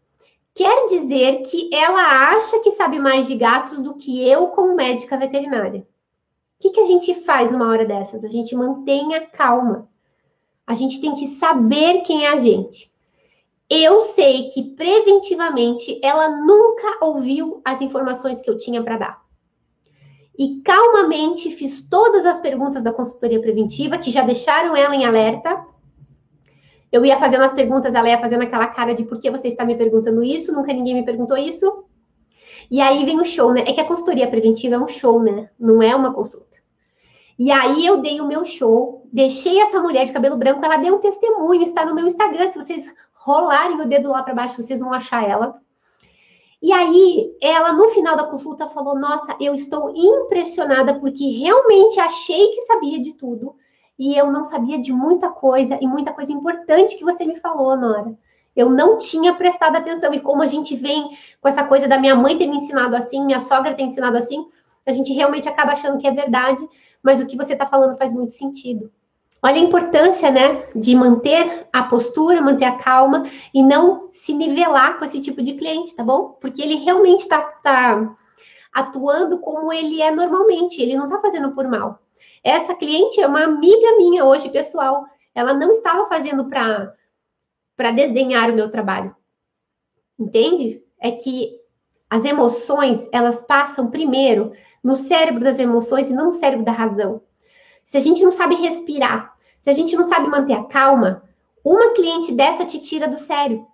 [0.54, 5.18] quer dizer que ela acha que sabe mais de gatos do que eu como médica
[5.18, 5.82] veterinária.
[5.82, 5.86] O
[6.60, 8.24] que, que a gente faz numa hora dessas?
[8.24, 9.90] A gente mantém a calma.
[10.66, 12.93] A gente tem que saber quem é a gente.
[13.70, 19.24] Eu sei que preventivamente ela nunca ouviu as informações que eu tinha para dar.
[20.38, 25.66] E calmamente fiz todas as perguntas da consultoria preventiva que já deixaram ela em alerta
[26.94, 29.66] eu ia fazendo as perguntas, ela ia fazendo aquela cara de por que você está
[29.66, 31.86] me perguntando isso, nunca ninguém me perguntou isso.
[32.70, 33.62] E aí vem o show, né?
[33.62, 35.50] É que a consultoria preventiva é um show, né?
[35.60, 36.56] Não é uma consulta.
[37.38, 40.96] E aí eu dei o meu show, deixei essa mulher de cabelo branco, ela deu
[40.96, 42.52] um testemunho, está no meu Instagram.
[42.52, 42.86] Se vocês
[43.24, 45.56] rolarem o dedo lá para baixo, vocês vão achar ela.
[46.62, 52.52] E aí, ela no final da consulta falou: Nossa, eu estou impressionada porque realmente achei
[52.52, 53.56] que sabia de tudo,
[53.98, 57.76] e eu não sabia de muita coisa e muita coisa importante que você me falou,
[57.78, 58.18] Nora.
[58.56, 60.14] Eu não tinha prestado atenção.
[60.14, 63.26] E como a gente vem com essa coisa da minha mãe ter me ensinado assim,
[63.26, 64.46] minha sogra ter ensinado assim,
[64.86, 66.68] a gente realmente acaba achando que é verdade,
[67.02, 68.92] mas o que você está falando faz muito sentido.
[69.46, 74.98] Olha a importância, né, de manter a postura, manter a calma e não se nivelar
[74.98, 76.38] com esse tipo de cliente, tá bom?
[76.40, 78.16] Porque ele realmente está tá
[78.72, 82.00] atuando como ele é normalmente, ele não está fazendo por mal.
[82.42, 85.04] Essa cliente é uma amiga minha hoje, pessoal.
[85.36, 86.94] Ela não estava fazendo para
[87.76, 89.14] para desdenhar o meu trabalho.
[90.18, 90.82] Entende?
[90.98, 91.60] É que
[92.10, 97.22] as emoções, elas passam primeiro no cérebro das emoções e não no cérebro da razão.
[97.86, 99.33] Se a gente não sabe respirar,
[99.64, 101.24] se a gente não sabe manter a calma,
[101.64, 103.66] uma cliente dessa te tira do sério.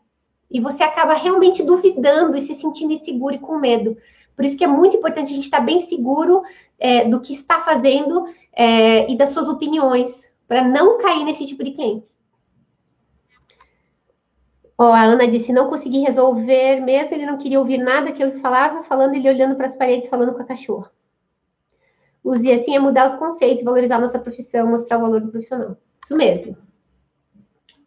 [0.50, 3.98] E você acaba realmente duvidando e se sentindo inseguro e com medo.
[4.36, 6.44] Por isso que é muito importante a gente estar bem seguro
[6.78, 11.64] é, do que está fazendo é, e das suas opiniões, para não cair nesse tipo
[11.64, 12.08] de cliente.
[14.78, 18.40] Ó, a Ana disse, não consegui resolver mesmo, ele não queria ouvir nada que eu
[18.40, 20.92] falava, falando ele olhando para as paredes, falando com a cachorra.
[22.30, 25.76] Use assim é mudar os conceitos, valorizar a nossa profissão, mostrar o valor do profissional.
[26.04, 26.56] Isso mesmo.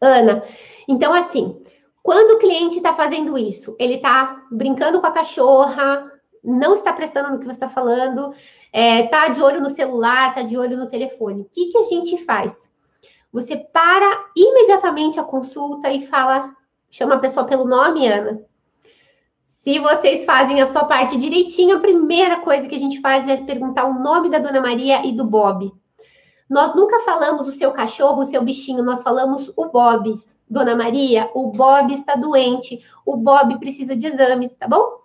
[0.00, 0.42] Ana,
[0.88, 1.62] então assim,
[2.02, 6.10] quando o cliente está fazendo isso, ele está brincando com a cachorra,
[6.42, 8.34] não está prestando no que você está falando,
[8.72, 11.42] está é, de olho no celular, está de olho no telefone.
[11.42, 12.68] O que, que a gente faz?
[13.32, 16.52] Você para imediatamente a consulta e fala
[16.90, 18.44] chama a pessoa pelo nome, Ana.
[19.62, 23.36] Se vocês fazem a sua parte direitinho, a primeira coisa que a gente faz é
[23.36, 25.72] perguntar o nome da Dona Maria e do Bob.
[26.50, 30.20] Nós nunca falamos o seu cachorro, o seu bichinho, nós falamos o Bob.
[30.50, 34.98] Dona Maria, o Bob está doente, o Bob precisa de exames, tá bom?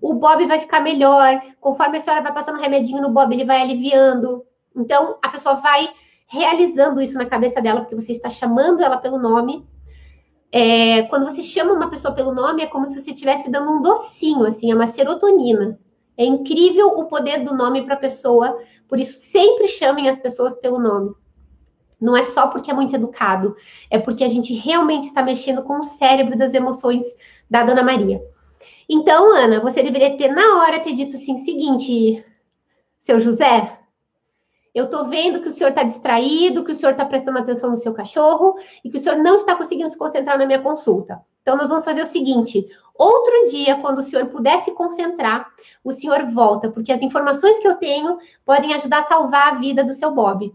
[0.00, 3.60] O Bob vai ficar melhor, conforme a senhora vai passando remedinho no Bob, ele vai
[3.60, 4.46] aliviando.
[4.76, 5.90] Então, a pessoa vai
[6.28, 9.66] realizando isso na cabeça dela, porque você está chamando ela pelo nome
[10.52, 13.82] é, quando você chama uma pessoa pelo nome, é como se você estivesse dando um
[13.82, 15.78] docinho, assim, é uma serotonina.
[16.16, 20.56] É incrível o poder do nome para a pessoa, por isso sempre chamem as pessoas
[20.56, 21.14] pelo nome.
[22.00, 23.56] Não é só porque é muito educado,
[23.90, 27.04] é porque a gente realmente está mexendo com o cérebro das emoções
[27.50, 28.20] da Dona Maria.
[28.88, 32.24] Então, Ana, você deveria ter na hora ter dito assim: seguinte,
[33.00, 33.78] seu José,
[34.76, 37.78] eu estou vendo que o senhor está distraído, que o senhor está prestando atenção no
[37.78, 41.18] seu cachorro e que o senhor não está conseguindo se concentrar na minha consulta.
[41.40, 45.48] Então, nós vamos fazer o seguinte: outro dia, quando o senhor puder se concentrar,
[45.82, 49.82] o senhor volta, porque as informações que eu tenho podem ajudar a salvar a vida
[49.82, 50.54] do seu Bob.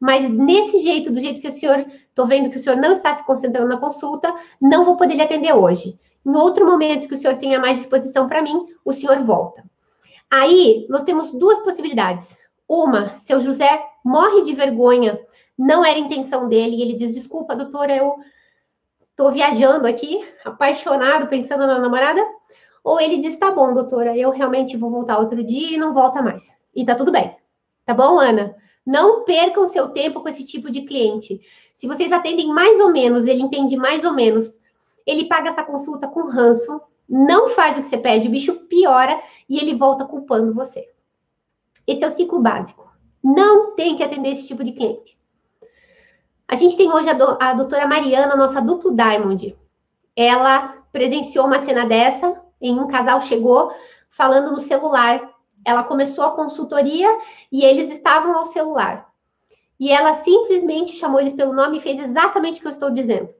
[0.00, 1.78] Mas nesse jeito, do jeito que o senhor,
[2.08, 5.22] estou vendo que o senhor não está se concentrando na consulta, não vou poder lhe
[5.22, 5.96] atender hoje.
[6.26, 9.62] Em outro momento que o senhor tenha mais disposição para mim, o senhor volta.
[10.28, 12.39] Aí, nós temos duas possibilidades.
[12.72, 15.18] Uma, seu José morre de vergonha,
[15.58, 18.14] não era intenção dele, e ele diz: Desculpa, doutora, eu
[19.16, 22.24] tô viajando aqui, apaixonado, pensando na namorada.
[22.84, 26.22] Ou ele diz: Tá bom, doutora, eu realmente vou voltar outro dia e não volta
[26.22, 26.44] mais.
[26.72, 27.36] E tá tudo bem.
[27.84, 28.54] Tá bom, Ana?
[28.86, 31.40] Não percam seu tempo com esse tipo de cliente.
[31.74, 34.60] Se vocês atendem mais ou menos, ele entende mais ou menos,
[35.04, 39.20] ele paga essa consulta com ranço, não faz o que você pede, o bicho piora
[39.48, 40.88] e ele volta culpando você.
[41.90, 42.88] Esse é o ciclo básico.
[43.20, 45.18] Não tem que atender esse tipo de cliente.
[46.46, 49.58] A gente tem hoje a, do, a doutora Mariana, nossa duplo Diamond.
[50.14, 53.74] Ela presenciou uma cena dessa, em um casal chegou
[54.08, 55.20] falando no celular.
[55.64, 57.08] Ela começou a consultoria
[57.50, 59.08] e eles estavam ao celular.
[59.78, 63.30] E ela simplesmente chamou eles pelo nome e fez exatamente o que eu estou dizendo.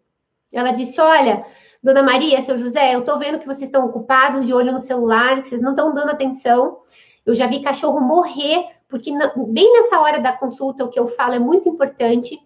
[0.51, 1.47] Ela disse: Olha,
[1.81, 5.41] Dona Maria, seu José, eu estou vendo que vocês estão ocupados de olho no celular,
[5.41, 6.79] que vocês não estão dando atenção.
[7.25, 9.13] Eu já vi cachorro morrer, porque
[9.49, 12.39] bem nessa hora da consulta, o que eu falo é muito importante.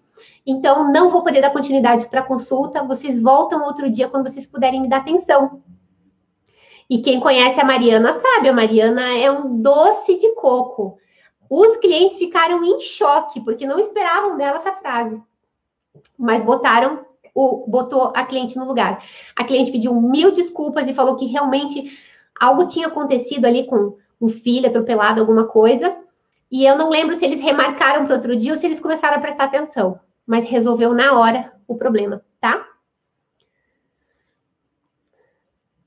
[0.46, 2.82] Então, não vou poder dar continuidade para a consulta.
[2.84, 5.62] Vocês voltam outro dia quando vocês puderem me dar atenção.
[6.88, 10.98] E quem conhece a Mariana sabe, a Mariana é um doce de coco.
[11.48, 15.22] Os clientes ficaram em choque, porque não esperavam dela essa frase.
[16.18, 19.02] Mas botaram o, botou a cliente no lugar.
[19.34, 21.98] A cliente pediu mil desculpas e falou que realmente
[22.38, 25.96] algo tinha acontecido ali com um filho atropelado, alguma coisa.
[26.50, 29.20] E eu não lembro se eles remarcaram para outro dia ou se eles começaram a
[29.20, 32.66] prestar atenção, mas resolveu na hora o problema, tá?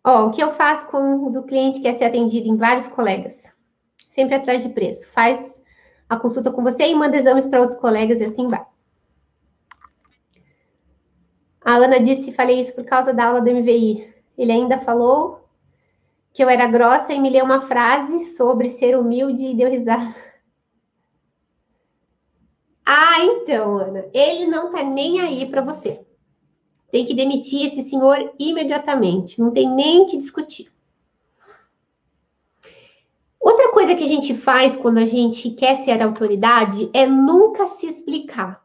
[0.04, 2.88] Ó, o que eu faço com o do cliente que quer ser atendido em vários
[2.88, 3.38] colegas?
[4.12, 5.08] Sempre atrás de preço.
[5.12, 5.54] Faz
[6.10, 8.66] a consulta com você e manda exames para outros colegas e assim vai.
[11.62, 14.14] A Ana disse, falei isso por causa da aula do MVI.
[14.38, 15.47] Ele ainda falou
[16.38, 20.16] que eu era grossa e me leu uma frase sobre ser humilde e deu risada.
[22.86, 26.06] Ah, então, Ana, ele não tá nem aí para você.
[26.92, 30.72] Tem que demitir esse senhor imediatamente, não tem nem que discutir.
[33.42, 37.88] Outra coisa que a gente faz quando a gente quer ser autoridade é nunca se
[37.88, 38.64] explicar.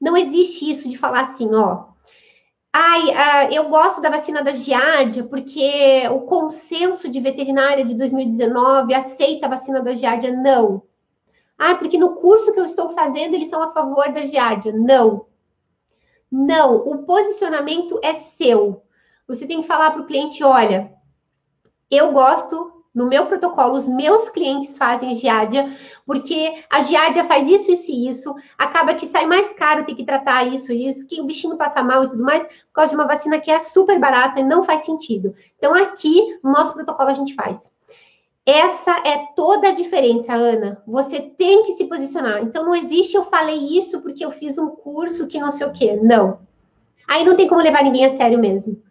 [0.00, 1.91] Não existe isso de falar assim, ó.
[2.72, 8.94] Ai, uh, eu gosto da vacina da Giardia porque o consenso de veterinária de 2019
[8.94, 10.32] aceita a vacina da Giardia.
[10.32, 10.82] Não.
[11.58, 14.72] Ah, porque no curso que eu estou fazendo eles são a favor da Giardia.
[14.72, 15.26] Não.
[16.30, 18.82] Não, o posicionamento é seu.
[19.28, 20.94] Você tem que falar para o cliente: olha,
[21.90, 25.74] eu gosto no meu protocolo, os meus clientes fazem giardia,
[26.06, 30.04] porque a giardia faz isso, isso e isso, acaba que sai mais caro ter que
[30.04, 32.96] tratar isso e isso, que o bichinho passa mal e tudo mais, por causa de
[32.96, 35.34] uma vacina que é super barata e não faz sentido.
[35.56, 37.70] Então, aqui, no nosso protocolo, a gente faz.
[38.44, 40.82] Essa é toda a diferença, Ana.
[40.86, 42.42] Você tem que se posicionar.
[42.42, 45.72] Então, não existe eu falei isso porque eu fiz um curso que não sei o
[45.72, 45.98] quê.
[46.02, 46.40] Não.
[47.08, 48.82] Aí não tem como levar ninguém a sério mesmo.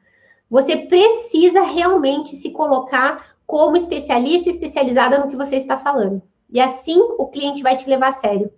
[0.50, 6.22] Você precisa realmente se colocar como especialista especializada no que você está falando.
[6.50, 8.50] E assim o cliente vai te levar a sério.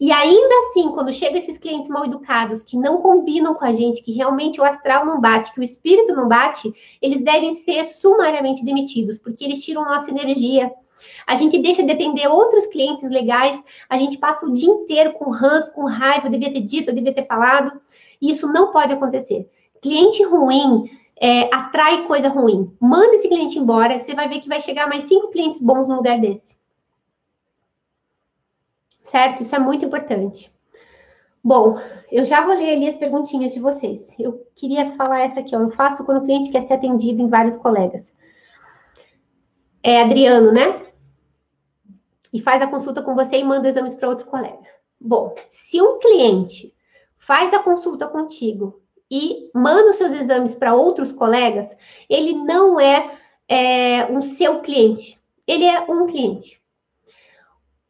[0.00, 4.02] E ainda assim, quando chegam esses clientes mal educados, que não combinam com a gente,
[4.02, 8.64] que realmente o astral não bate, que o espírito não bate, eles devem ser sumariamente
[8.64, 10.72] demitidos, porque eles tiram nossa energia.
[11.26, 15.28] A gente deixa de atender outros clientes legais, a gente passa o dia inteiro com
[15.30, 17.80] ranço, com raiva, eu devia ter dito, eu devia ter falado.
[18.22, 19.50] Isso não pode acontecer.
[19.82, 20.88] Cliente ruim
[21.20, 22.74] é, atrai coisa ruim.
[22.80, 25.96] Manda esse cliente embora, você vai ver que vai chegar mais cinco clientes bons no
[25.96, 26.58] lugar desse.
[29.02, 29.42] Certo?
[29.42, 30.50] Isso é muito importante.
[31.44, 31.78] Bom,
[32.10, 34.14] eu já vou ler ali as perguntinhas de vocês.
[34.18, 35.60] Eu queria falar essa aqui, ó.
[35.60, 38.04] Eu faço quando o cliente quer ser atendido em vários colegas.
[39.82, 40.86] É Adriano, né?
[42.32, 44.58] E faz a consulta com você e manda exames para outro colega.
[45.00, 46.74] Bom, se um cliente
[47.16, 48.79] faz a consulta contigo
[49.10, 51.66] e manda os seus exames para outros colegas,
[52.08, 53.18] ele não é,
[53.48, 56.60] é um seu cliente, ele é um cliente.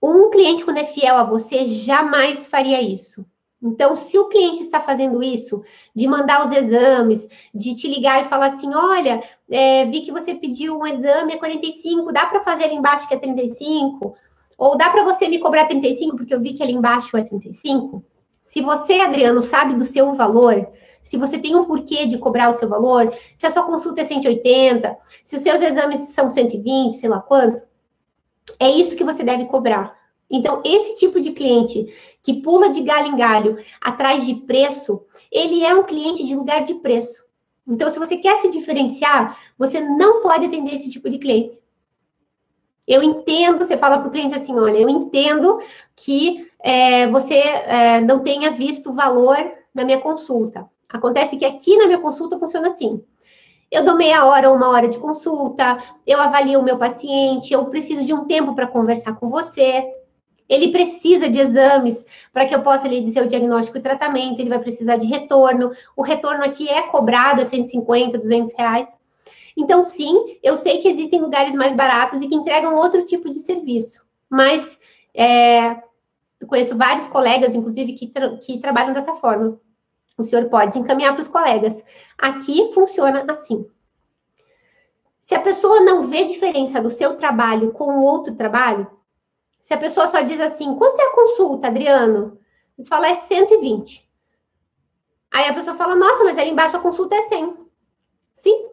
[0.03, 3.25] Um cliente, quando é fiel a você, jamais faria isso.
[3.63, 5.63] Então, se o cliente está fazendo isso,
[5.95, 10.35] de mandar os exames, de te ligar e falar assim: olha, é, vi que você
[10.35, 14.17] pediu um exame a 45, dá para fazer ali embaixo que é 35?
[14.57, 18.03] Ou dá para você me cobrar 35 porque eu vi que ali embaixo é 35?
[18.43, 20.67] Se você, Adriano, sabe do seu valor,
[21.03, 24.05] se você tem um porquê de cobrar o seu valor, se a sua consulta é
[24.05, 27.63] 180, se os seus exames são 120, sei lá quanto,
[28.59, 29.99] é isso que você deve cobrar.
[30.31, 35.65] Então, esse tipo de cliente que pula de galho em galho atrás de preço, ele
[35.65, 37.25] é um cliente de lugar de preço.
[37.67, 41.59] Então, se você quer se diferenciar, você não pode atender esse tipo de cliente.
[42.87, 45.61] Eu entendo, você fala para o cliente assim: olha, eu entendo
[45.95, 49.37] que é, você é, não tenha visto o valor
[49.73, 50.69] na minha consulta.
[50.93, 53.03] Acontece que aqui na minha consulta funciona assim.
[53.71, 57.65] Eu dou meia hora ou uma hora de consulta, eu avalio o meu paciente, eu
[57.67, 59.85] preciso de um tempo para conversar com você.
[60.49, 64.49] Ele precisa de exames para que eu possa lhe dizer o diagnóstico e tratamento, ele
[64.49, 65.71] vai precisar de retorno.
[65.97, 68.99] O retorno aqui é cobrado, é 150, 200 reais.
[69.57, 73.39] Então, sim, eu sei que existem lugares mais baratos e que entregam outro tipo de
[73.39, 74.03] serviço.
[74.29, 74.77] Mas
[75.15, 75.77] é,
[76.49, 79.61] conheço vários colegas, inclusive, que, tra que trabalham dessa forma
[80.19, 81.83] o senhor pode encaminhar para os colegas.
[82.19, 83.67] Aqui funciona assim.
[85.25, 88.91] Se a pessoa não vê diferença do seu trabalho com o outro trabalho,
[89.61, 92.39] se a pessoa só diz assim, quanto é a consulta, Adriano?
[92.77, 94.11] Você fala, é 120.
[95.31, 97.57] Aí a pessoa fala, nossa, mas ali embaixo a consulta é 100.
[98.33, 98.67] Sim.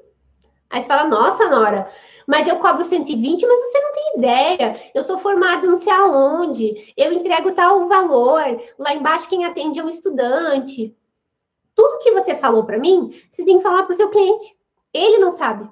[0.69, 1.91] Aí você fala, nossa, Nora,
[2.25, 4.91] mas eu cobro 120, mas você não tem ideia.
[4.95, 8.41] Eu sou formada não sei aonde, eu entrego tal valor.
[8.79, 10.96] Lá embaixo quem atende é um estudante.
[11.77, 14.57] Tudo que você falou para mim, você tem que falar para o seu cliente.
[14.91, 15.69] Ele não sabe.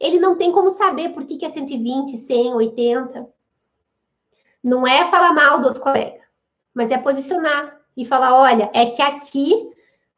[0.00, 3.28] Ele não tem como saber por que, que é 120, 100, 80.
[4.60, 6.20] Não é falar mal do outro colega,
[6.74, 9.70] mas é posicionar e falar: olha, é que aqui,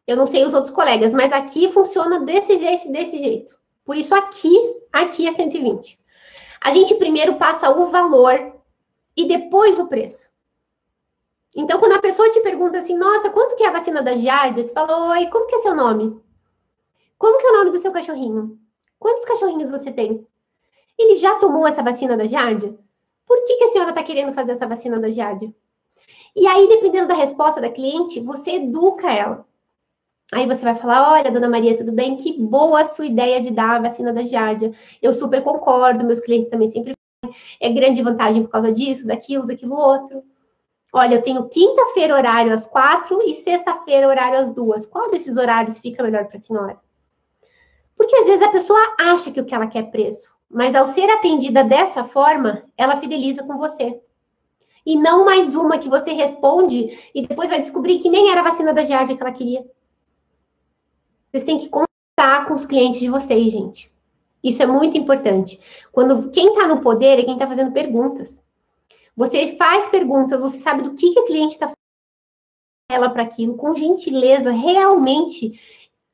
[0.07, 3.59] eu não sei os outros colegas, mas aqui funciona desse jeito, desse jeito.
[3.85, 4.57] Por isso, aqui,
[4.90, 6.01] aqui é 120.
[6.62, 8.57] A gente primeiro passa o valor
[9.15, 10.31] e depois o preço.
[11.57, 14.63] Então, quando a pessoa te pergunta assim, nossa, quanto que é a vacina da giardia?
[14.63, 16.21] Você fala, oi, como que é seu nome?
[17.19, 18.59] Como que é o nome do seu cachorrinho?
[18.98, 20.27] Quantos cachorrinhos você tem?
[20.98, 22.77] Ele já tomou essa vacina da giardia?
[23.27, 25.52] Por que, que a senhora está querendo fazer essa vacina da giardia?
[26.37, 29.46] E aí, dependendo da resposta da cliente, você educa ela.
[30.33, 32.17] Aí você vai falar: olha, dona Maria, tudo bem?
[32.17, 34.73] Que boa a sua ideia de dar a vacina da giardia.
[35.00, 36.92] Eu super concordo, meus clientes também sempre
[37.61, 40.23] é grande vantagem por causa disso, daquilo, daquilo outro.
[40.92, 44.87] Olha, eu tenho quinta-feira horário às quatro e sexta-feira horário às duas.
[44.87, 46.80] Qual desses horários fica melhor para a senhora?
[47.96, 50.87] Porque às vezes a pessoa acha que o que ela quer é preço, mas ao
[50.87, 54.00] ser atendida dessa forma, ela fideliza com você.
[54.84, 58.44] E não mais uma que você responde e depois vai descobrir que nem era a
[58.44, 59.64] vacina da Giardia que ela queria.
[61.30, 63.92] Vocês têm que contar com os clientes de vocês, gente.
[64.44, 65.58] Isso é muito importante.
[65.90, 68.40] Quando quem está no poder é quem está fazendo perguntas.
[69.17, 71.73] Você faz perguntas, você sabe do que, que a cliente está
[72.88, 75.58] ela para aquilo, com gentileza, realmente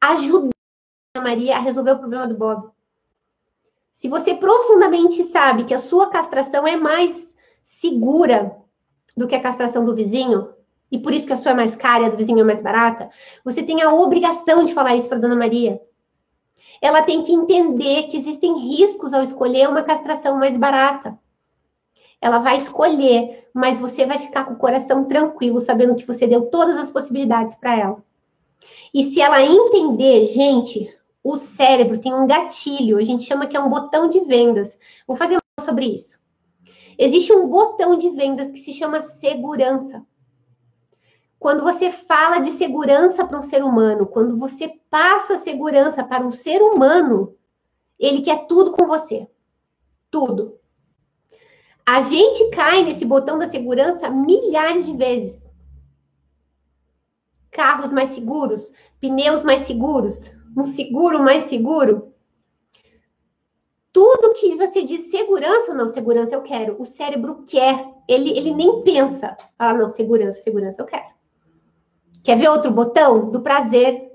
[0.00, 0.50] ajuda
[1.14, 2.70] a Maria a resolver o problema do Bob.
[3.92, 8.56] Se você profundamente sabe que a sua castração é mais segura
[9.16, 10.54] do que a castração do vizinho,
[10.90, 12.60] e por isso que a sua é mais cara e a do vizinho é mais
[12.60, 13.10] barata,
[13.44, 15.80] você tem a obrigação de falar isso para Dona Maria.
[16.80, 21.18] Ela tem que entender que existem riscos ao escolher uma castração mais barata.
[22.22, 26.46] Ela vai escolher, mas você vai ficar com o coração tranquilo, sabendo que você deu
[26.46, 28.04] todas as possibilidades para ela.
[28.94, 30.88] E se ela entender, gente,
[31.24, 34.78] o cérebro tem um gatilho, a gente chama que é um botão de vendas.
[35.04, 36.20] Vou fazer mais sobre isso.
[36.96, 40.06] Existe um botão de vendas que se chama segurança.
[41.40, 46.30] Quando você fala de segurança para um ser humano, quando você passa segurança para um
[46.30, 47.34] ser humano,
[47.98, 49.26] ele quer tudo com você.
[50.08, 50.61] Tudo.
[51.86, 55.42] A gente cai nesse botão da segurança milhares de vezes.
[57.50, 62.12] Carros mais seguros, pneus mais seguros, um seguro mais seguro.
[63.92, 66.80] Tudo que você diz segurança, não, segurança eu quero.
[66.80, 69.36] O cérebro quer, ele, ele nem pensa.
[69.58, 71.12] Ah, não, segurança, segurança eu quero.
[72.24, 73.30] Quer ver outro botão?
[73.30, 74.10] Do prazer.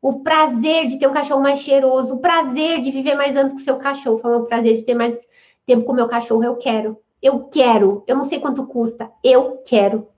[0.00, 3.58] O prazer de ter um cachorro mais cheiroso, o prazer de viver mais anos com
[3.58, 4.20] seu cachorro.
[4.36, 5.26] O prazer de ter mais
[5.68, 6.98] tempo com meu cachorro, eu quero.
[7.22, 8.02] Eu quero.
[8.06, 9.12] Eu não sei quanto custa.
[9.22, 10.08] Eu quero.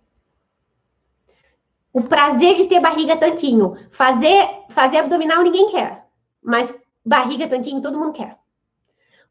[1.92, 3.76] O prazer de ter barriga tanquinho.
[3.90, 6.06] Fazer, fazer abdominal ninguém quer.
[6.40, 6.72] Mas
[7.04, 8.38] barriga tanquinho todo mundo quer.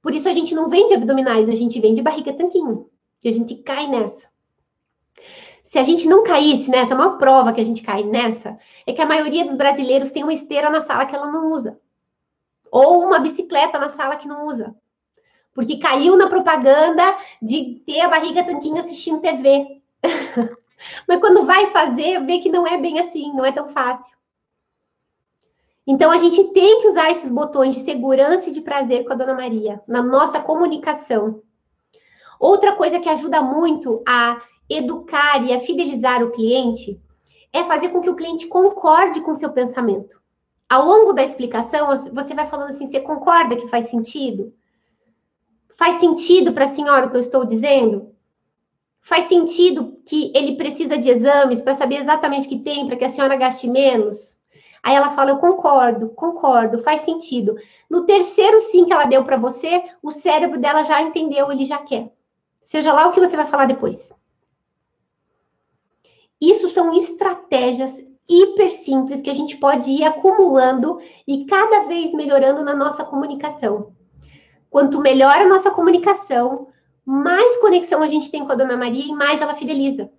[0.02, 2.90] Por isso a gente não vende abdominais, a gente vende barriga tanquinho.
[3.24, 4.28] E a gente cai nessa.
[5.64, 8.92] Se a gente não caísse nessa, a maior prova que a gente cai nessa é
[8.92, 11.80] que a maioria dos brasileiros tem uma esteira na sala que ela não usa.
[12.72, 14.76] Ou uma bicicleta na sala que não usa.
[15.60, 17.04] Porque caiu na propaganda
[17.42, 19.82] de ter a barriga tanquinho assistindo TV.
[21.06, 24.16] Mas quando vai fazer, vê que não é bem assim, não é tão fácil.
[25.86, 29.18] Então a gente tem que usar esses botões de segurança e de prazer com a
[29.18, 31.42] Dona Maria na nossa comunicação.
[32.40, 36.98] Outra coisa que ajuda muito a educar e a fidelizar o cliente
[37.52, 40.22] é fazer com que o cliente concorde com o seu pensamento.
[40.70, 44.54] Ao longo da explicação, você vai falando assim: você concorda que faz sentido?
[45.80, 48.14] Faz sentido para a senhora o que eu estou dizendo?
[49.00, 53.06] Faz sentido que ele precisa de exames para saber exatamente o que tem, para que
[53.06, 54.38] a senhora gaste menos?
[54.84, 57.56] Aí ela fala: Eu concordo, concordo, faz sentido.
[57.90, 61.78] No terceiro sim que ela deu para você, o cérebro dela já entendeu, ele já
[61.78, 62.12] quer.
[62.62, 64.12] Seja lá o que você vai falar depois.
[66.42, 72.66] Isso são estratégias hiper simples que a gente pode ir acumulando e cada vez melhorando
[72.66, 73.98] na nossa comunicação.
[74.70, 76.68] Quanto melhor a nossa comunicação,
[77.06, 80.12] mais conexão a gente tem com a Dona Maria e mais ela fideliza.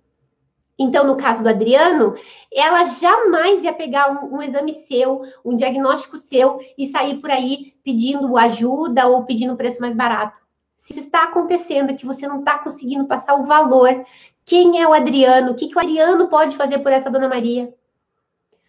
[0.77, 2.15] Então, no caso do Adriano,
[2.51, 7.73] ela jamais ia pegar um, um, exame seu, um diagnóstico seu e sair por aí
[7.83, 10.41] pedindo ajuda ou pedindo preço mais barato.
[10.75, 14.03] Se isso está acontecendo, que você não está conseguindo passar o valor,
[14.43, 15.51] quem é o Adriano?
[15.51, 17.71] O que, que o Adriano pode fazer por essa Dona Maria?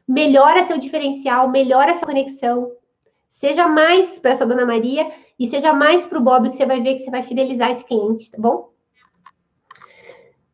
[0.07, 2.73] Melhora seu diferencial, melhora essa conexão.
[3.27, 5.11] Seja mais para essa Dona Maria
[5.43, 7.85] e seja mais para o Bob, que você vai ver que você vai fidelizar esse
[7.85, 8.71] cliente, tá bom?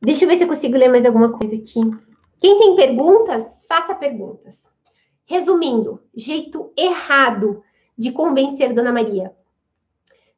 [0.01, 1.79] Deixa eu ver se eu consigo ler mais alguma coisa aqui.
[2.41, 4.63] Quem tem perguntas, faça perguntas.
[5.27, 7.63] Resumindo, jeito errado
[7.99, 9.31] de convencer Dona Maria.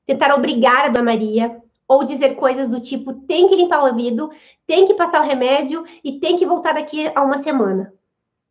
[0.04, 4.32] Tentar obrigar a Dona Maria ou dizer coisas do tipo tem que limpar o ouvido,
[4.66, 7.94] tem que passar o remédio e tem que voltar daqui a uma semana.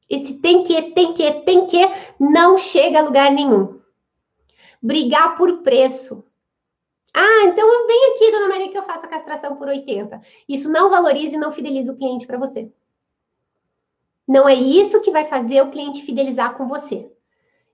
[0.10, 1.86] Esse tem que, tem que, tem que
[2.18, 3.79] não chega a lugar nenhum
[4.82, 6.24] brigar por preço.
[7.14, 10.22] Ah, então eu venho aqui, dona Maria, que eu faço a castração por 80.
[10.48, 12.72] Isso não valoriza e não fideliza o cliente para você.
[14.28, 17.12] Não é isso que vai fazer o cliente fidelizar com você.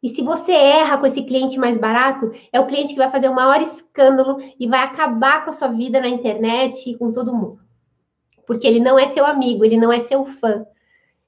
[0.01, 3.28] E se você erra com esse cliente mais barato, é o cliente que vai fazer
[3.28, 7.36] o maior escândalo e vai acabar com a sua vida na internet e com todo
[7.36, 7.60] mundo.
[8.45, 10.66] Porque ele não é seu amigo, ele não é seu fã.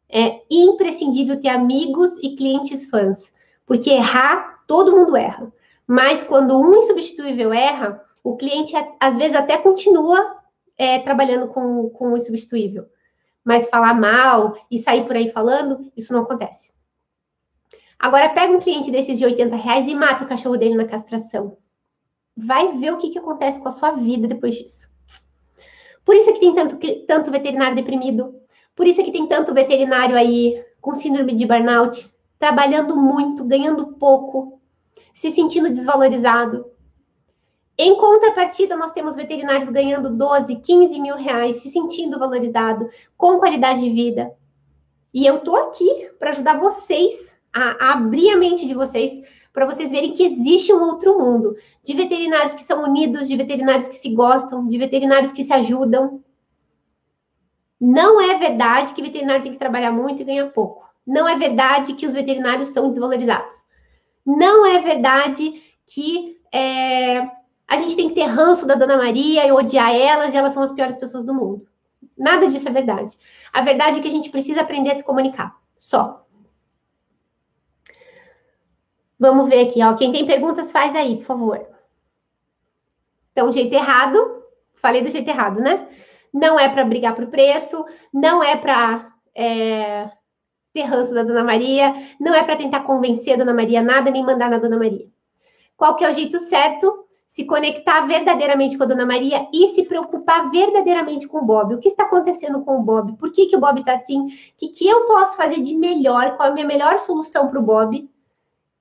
[0.07, 3.33] É imprescindível ter amigos e clientes fãs.
[3.65, 5.51] Porque errar, todo mundo erra.
[5.87, 10.37] Mas quando um insubstituível erra, o cliente às vezes até continua
[10.77, 12.85] é, trabalhando com, com o insubstituível.
[13.43, 16.71] Mas falar mal e sair por aí falando, isso não acontece.
[17.97, 21.57] Agora pega um cliente desses de 80 reais e mata o cachorro dele na castração.
[22.35, 24.89] Vai ver o que, que acontece com a sua vida depois disso.
[26.05, 26.77] Por isso que tem tanto,
[27.07, 28.35] tanto veterinário deprimido.
[28.75, 34.56] Por isso que tem tanto veterinário aí com síndrome de burnout, trabalhando muito, ganhando pouco,
[35.17, 36.67] se sentindo desvalorizado.
[37.75, 42.87] Em contrapartida, nós temos veterinários ganhando 12, 15 mil reais, se sentindo valorizado,
[43.17, 44.31] com qualidade de vida.
[45.11, 49.65] E eu tô aqui para ajudar vocês a, a abrir a mente de vocês para
[49.65, 53.95] vocês verem que existe um outro mundo de veterinários que são unidos, de veterinários que
[53.95, 56.23] se gostam, de veterinários que se ajudam.
[57.81, 60.87] Não é verdade que veterinário tem que trabalhar muito e ganhar pouco.
[61.03, 63.65] Não é verdade que os veterinários são desvalorizados.
[64.27, 67.19] Não é verdade que é,
[67.65, 70.61] a gente tem que ter ranço da Dona Maria e odiar elas e elas são
[70.61, 71.65] as piores pessoas do mundo.
[72.17, 73.17] Nada disso é verdade.
[73.53, 75.57] A verdade é que a gente precisa aprender a se comunicar.
[75.79, 76.25] Só.
[79.17, 79.95] Vamos ver aqui, ó.
[79.95, 81.65] Quem tem perguntas, faz aí, por favor.
[83.31, 84.43] Então, jeito errado.
[84.75, 85.87] Falei do jeito errado, né?
[86.33, 90.11] Não é para brigar por preço, não é para é,
[90.77, 94.23] ter ranço da Dona Maria, não é para tentar convencer a Dona Maria nada, nem
[94.23, 95.07] mandar na Dona Maria.
[95.75, 97.05] Qual que é o jeito certo?
[97.27, 101.73] Se conectar verdadeiramente com a Dona Maria e se preocupar verdadeiramente com o Bob.
[101.73, 103.17] O que está acontecendo com o Bob?
[103.17, 104.19] Por que, que o Bob está assim?
[104.21, 106.37] O que, que eu posso fazer de melhor?
[106.37, 108.07] Qual é a minha melhor solução para o Bob?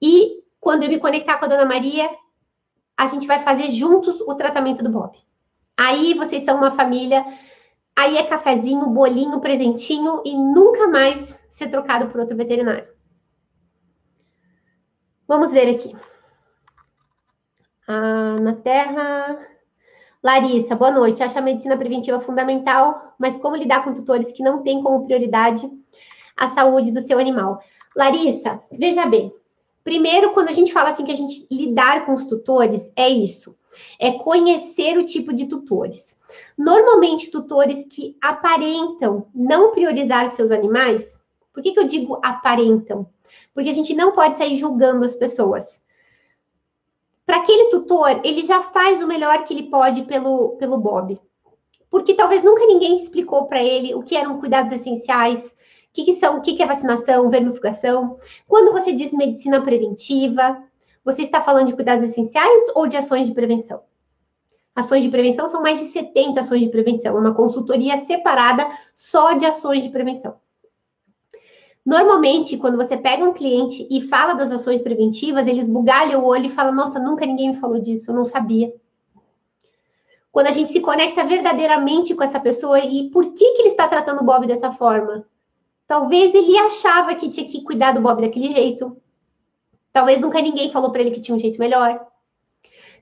[0.00, 2.10] E quando eu me conectar com a Dona Maria,
[2.96, 5.16] a gente vai fazer juntos o tratamento do Bob.
[5.76, 7.24] Aí vocês são uma família,
[7.96, 12.86] aí é cafezinho, bolinho, presentinho e nunca mais ser trocado por outro veterinário.
[15.26, 15.96] Vamos ver aqui.
[17.88, 19.38] Ah, na Terra.
[20.22, 21.22] Larissa, boa noite.
[21.22, 25.68] Acho a medicina preventiva fundamental, mas como lidar com tutores que não têm como prioridade
[26.36, 27.60] a saúde do seu animal?
[27.96, 29.32] Larissa, veja bem,
[29.86, 33.55] Primeiro, quando a gente fala assim que a gente lidar com os tutores, é isso.
[33.98, 36.16] É conhecer o tipo de tutores.
[36.56, 41.22] Normalmente, tutores que aparentam não priorizar seus animais.
[41.52, 43.06] Por que, que eu digo aparentam?
[43.54, 45.64] Porque a gente não pode sair julgando as pessoas.
[47.24, 51.20] Para aquele tutor, ele já faz o melhor que ele pode pelo, pelo Bob.
[51.90, 55.54] Porque talvez nunca ninguém explicou para ele o que eram cuidados essenciais,
[55.92, 58.16] que, que são, o que, que é vacinação, vermifugação?
[58.46, 60.62] Quando você diz medicina preventiva,
[61.06, 63.80] você está falando de cuidados essenciais ou de ações de prevenção?
[64.74, 69.34] Ações de prevenção são mais de 70 ações de prevenção, é uma consultoria separada só
[69.34, 70.34] de ações de prevenção.
[71.84, 76.46] Normalmente, quando você pega um cliente e fala das ações preventivas, eles bugalham o olho
[76.46, 78.74] e falam: Nossa, nunca ninguém me falou disso, eu não sabia.
[80.32, 83.86] Quando a gente se conecta verdadeiramente com essa pessoa e por que, que ele está
[83.86, 85.24] tratando o Bob dessa forma?
[85.86, 89.00] Talvez ele achava que tinha que cuidar do Bob daquele jeito.
[89.96, 92.06] Talvez nunca ninguém falou para ele que tinha um jeito melhor.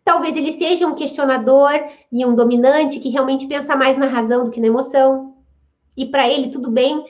[0.05, 1.73] Talvez ele seja um questionador
[2.13, 5.35] e um dominante que realmente pensa mais na razão do que na emoção.
[5.97, 7.05] E para ele tudo bem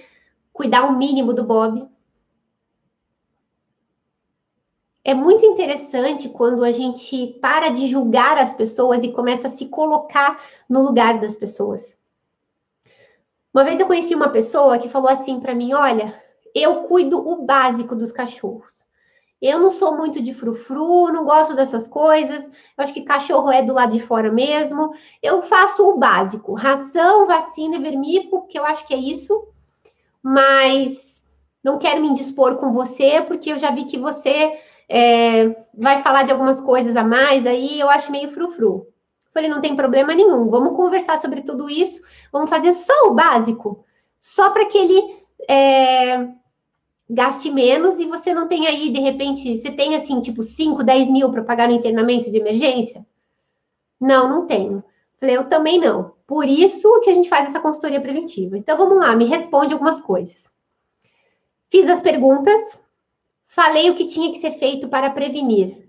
[0.55, 1.87] cuidar o mínimo do Bob.
[5.05, 9.67] É muito interessante quando a gente para de julgar as pessoas e começa a se
[9.67, 11.83] colocar no lugar das pessoas.
[13.53, 16.19] Uma vez eu conheci uma pessoa que falou assim para mim: Olha,
[16.55, 18.83] eu cuido o básico dos cachorros.
[19.47, 22.47] Eu não sou muito de frufru, não gosto dessas coisas.
[22.47, 24.95] Eu acho que cachorro é do lado de fora mesmo.
[25.23, 29.47] Eu faço o básico: ração, vacina e vermífugo, porque eu acho que é isso.
[30.23, 31.23] Mas
[31.63, 36.23] não quero me indispor com você, porque eu já vi que você é, vai falar
[36.23, 38.87] de algumas coisas a mais aí, eu acho meio frufru.
[39.35, 42.01] Falei, não tem problema nenhum, vamos conversar sobre tudo isso,
[42.33, 43.85] vamos fazer só o básico,
[44.19, 46.29] só para que ele é,
[47.15, 51.11] gaste menos e você não tenha aí, de repente, você tem assim, tipo, 5, 10
[51.11, 53.07] mil para pagar no internamento de emergência?
[54.01, 54.83] Não, não tenho.
[55.19, 56.13] Falei, eu também não.
[56.27, 58.59] Por isso que a gente faz essa consultoria preventiva.
[58.59, 60.37] Então vamos lá, me responde algumas coisas.
[61.71, 62.79] Fiz as perguntas,
[63.47, 65.89] falei o que tinha que ser feito para prevenir.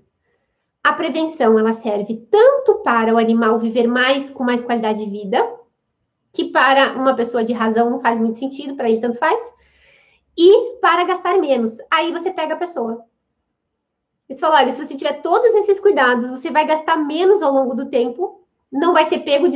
[0.84, 5.44] A prevenção ela serve tanto para o animal viver mais com mais qualidade de vida,
[6.32, 9.42] que para uma pessoa de razão não faz muito sentido, para ele tanto faz,
[10.38, 11.78] e para gastar menos.
[11.92, 13.06] Aí você pega a pessoa.
[14.28, 17.76] Você fala, olha, se você tiver todos esses cuidados, você vai gastar menos ao longo
[17.76, 19.48] do tempo, não vai ser pego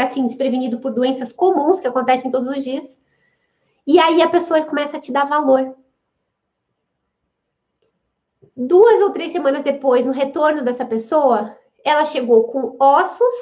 [0.00, 2.96] assim, desprevenido por doenças comuns que acontecem todos os dias.
[3.86, 5.76] E aí a pessoa começa a te dar valor
[8.56, 13.34] duas ou três semanas depois, no retorno dessa pessoa, ela chegou com ossos,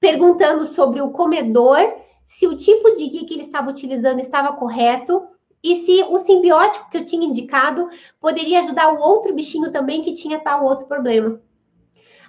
[0.00, 1.78] perguntando sobre o comedor,
[2.24, 5.26] se o tipo de guia que ele estava utilizando estava correto
[5.62, 7.88] e se o simbiótico que eu tinha indicado
[8.20, 11.40] poderia ajudar o outro bichinho também que tinha tal outro problema.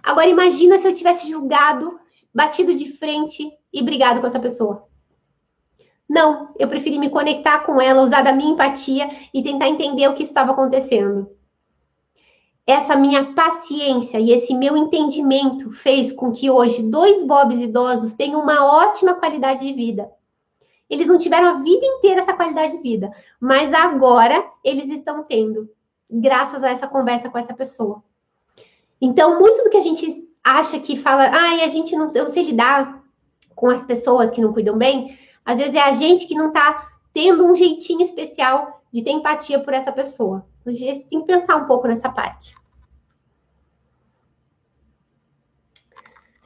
[0.02, 2.00] Agora imagina se eu tivesse julgado,
[2.34, 4.88] batido de frente e brigado com essa pessoa.
[6.10, 10.16] Não, eu preferi me conectar com ela, usar da minha empatia e tentar entender o
[10.16, 11.30] que estava acontecendo.
[12.66, 18.42] Essa minha paciência e esse meu entendimento fez com que hoje dois Bobs idosos tenham
[18.42, 20.10] uma ótima qualidade de vida.
[20.90, 25.70] Eles não tiveram a vida inteira essa qualidade de vida, mas agora eles estão tendo,
[26.10, 28.04] graças a essa conversa com essa pessoa.
[29.02, 32.32] Então, muito do que a gente acha que fala, ai, a gente não, eu não
[32.32, 33.04] sei lidar
[33.54, 36.90] com as pessoas que não cuidam bem, às vezes é a gente que não está
[37.14, 40.46] tendo um jeitinho especial de ter empatia por essa pessoa.
[40.66, 42.56] A gente tem que pensar um pouco nessa parte.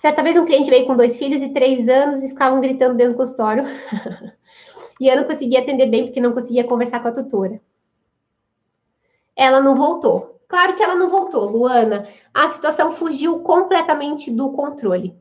[0.02, 3.14] Certa vez um cliente veio com dois filhos e três anos e ficavam gritando dentro
[3.14, 3.64] do consultório.
[4.99, 7.62] e eu não conseguia atender bem porque não conseguia conversar com a tutora.
[9.36, 10.41] Ela não voltou.
[10.47, 12.08] Claro que ela não voltou, Luana.
[12.34, 15.16] A situação fugiu completamente do controle.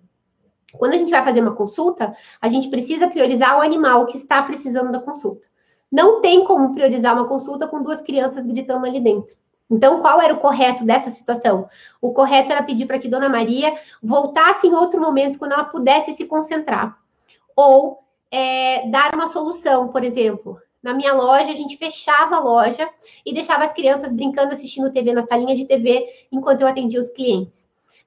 [0.78, 4.43] Quando a gente vai fazer uma consulta, a gente precisa priorizar o animal que está
[4.43, 5.47] precisando da consulta.
[5.93, 9.37] Não tem como priorizar uma consulta com duas crianças gritando ali dentro.
[9.71, 11.68] Então, qual era o correto dessa situação?
[12.01, 16.12] O correto era pedir para que Dona Maria voltasse em outro momento, quando ela pudesse
[16.12, 16.99] se concentrar.
[17.55, 20.59] Ou é, dar uma solução, por exemplo.
[20.83, 22.89] Na minha loja, a gente fechava a loja
[23.25, 27.11] e deixava as crianças brincando, assistindo TV na salinha de TV, enquanto eu atendia os
[27.11, 27.61] clientes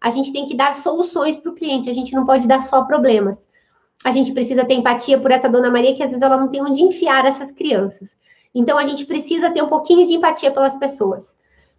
[0.03, 2.83] a gente tem que dar soluções para o cliente, a gente não pode dar só
[2.83, 3.41] problemas.
[4.03, 6.61] A gente precisa ter empatia por essa dona Maria, que às vezes ela não tem
[6.61, 8.09] onde enfiar essas crianças.
[8.53, 11.33] Então a gente precisa ter um pouquinho de empatia pelas pessoas.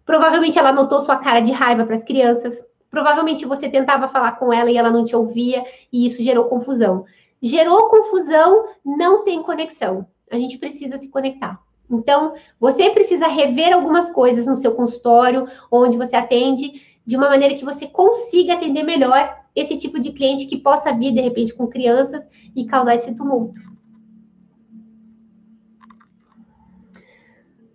[0.05, 2.63] Provavelmente ela notou sua cara de raiva para as crianças.
[2.89, 7.05] Provavelmente você tentava falar com ela e ela não te ouvia, e isso gerou confusão.
[7.41, 10.07] Gerou confusão, não tem conexão.
[10.31, 11.59] A gente precisa se conectar.
[11.89, 17.53] Então, você precisa rever algumas coisas no seu consultório, onde você atende, de uma maneira
[17.53, 21.67] que você consiga atender melhor esse tipo de cliente que possa vir, de repente, com
[21.67, 23.59] crianças e causar esse tumulto.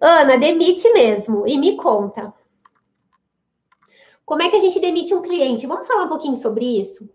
[0.01, 2.33] Ana, demite mesmo e me conta.
[4.25, 5.67] Como é que a gente demite um cliente?
[5.67, 7.09] Vamos falar um pouquinho sobre isso?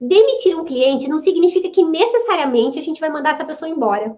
[0.00, 4.16] Demitir um cliente não significa que necessariamente a gente vai mandar essa pessoa embora.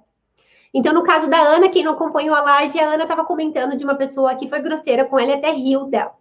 [0.73, 3.85] Então, no caso da Ana, quem não acompanhou a live, a Ana estava comentando de
[3.85, 6.15] uma pessoa que foi grosseira com ela e até riu dela.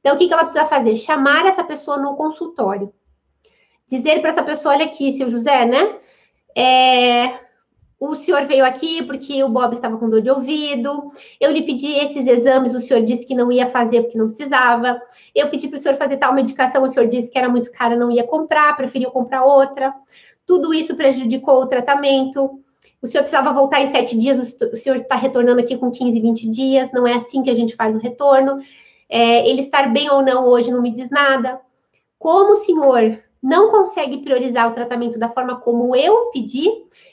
[0.00, 0.96] Então, o que, ela precisa fazer?
[0.96, 2.92] Chamar essa pessoa no consultório.
[3.86, 5.98] Dizer para essa pessoa, olha aqui, seu José, né?
[6.56, 7.38] É,
[8.10, 11.12] o senhor veio aqui porque o Bob estava com dor de ouvido.
[11.40, 15.00] Eu lhe pedi esses exames, o senhor disse que não ia fazer porque não precisava.
[15.32, 17.94] Eu pedi para o senhor fazer tal medicação, o senhor disse que era muito cara,
[17.94, 19.94] não ia comprar, preferiu comprar outra.
[20.44, 22.58] Tudo isso prejudicou o tratamento.
[23.00, 26.50] O senhor precisava voltar em sete dias, o senhor está retornando aqui com 15, 20
[26.50, 26.90] dias.
[26.92, 28.58] Não é assim que a gente faz o retorno.
[29.08, 31.60] É, ele estar bem ou não hoje não me diz nada.
[32.18, 36.68] Como o senhor não consegue priorizar o tratamento da forma como eu pedi,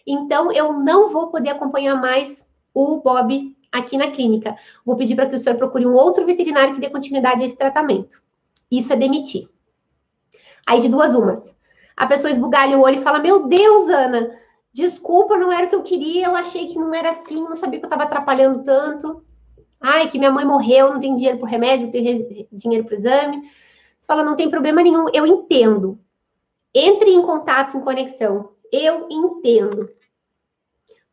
[0.05, 4.55] então eu não vou poder acompanhar mais o Bob aqui na clínica.
[4.85, 7.57] Vou pedir para que o senhor procure um outro veterinário que dê continuidade a esse
[7.57, 8.21] tratamento.
[8.69, 9.49] Isso é demitir.
[10.67, 11.55] Aí de duas umas.
[11.97, 14.31] A pessoa esbugalha o olho e fala: Meu Deus, Ana,
[14.71, 17.79] desculpa, não era o que eu queria, eu achei que não era assim, não sabia
[17.79, 19.23] que eu estava atrapalhando tanto.
[19.81, 23.41] Ai, que minha mãe morreu, não tem dinheiro para remédio, não tem dinheiro para exame.
[23.99, 25.99] Você fala, não tem problema nenhum, eu entendo.
[26.73, 28.49] Entre em contato, em conexão.
[28.71, 29.89] Eu entendo.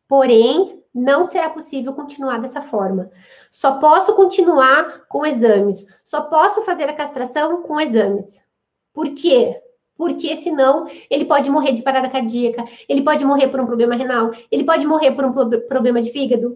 [0.07, 3.11] Porém, não será possível continuar dessa forma.
[3.51, 5.85] Só posso continuar com exames.
[6.03, 8.41] Só posso fazer a castração com exames.
[8.93, 9.61] Por quê?
[9.95, 14.31] Porque senão ele pode morrer de parada cardíaca, ele pode morrer por um problema renal,
[14.51, 15.33] ele pode morrer por um
[15.67, 16.55] problema de fígado,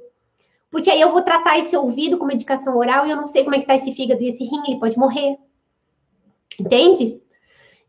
[0.72, 3.56] porque aí eu vou tratar esse ouvido com medicação oral e eu não sei como
[3.56, 5.38] é que tá esse fígado e esse rim, ele pode morrer.
[6.60, 7.22] Entende?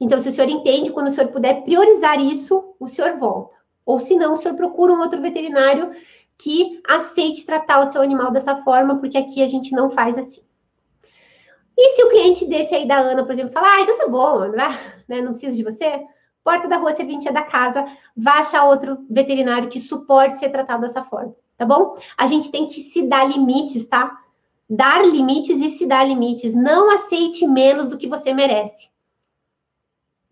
[0.02, 3.56] Então, se o senhor entende, quando o senhor puder priorizar isso, o senhor volta.
[3.86, 5.90] Ou se não, o senhor procura um outro veterinário
[6.38, 10.42] que aceite tratar o seu animal dessa forma, porque aqui a gente não faz assim.
[11.76, 14.38] E se o cliente desse aí da Ana, por exemplo, falar, ah, então tá bom,
[14.38, 14.78] Ana,
[15.08, 16.02] né, não preciso de você,
[16.44, 17.86] porta da rua serventia da casa,
[18.16, 21.94] vá achar outro veterinário que suporte ser tratado dessa forma tá bom?
[22.18, 24.18] A gente tem que se dar limites, tá?
[24.68, 26.54] Dar limites e se dar limites.
[26.54, 28.88] Não aceite menos do que você merece.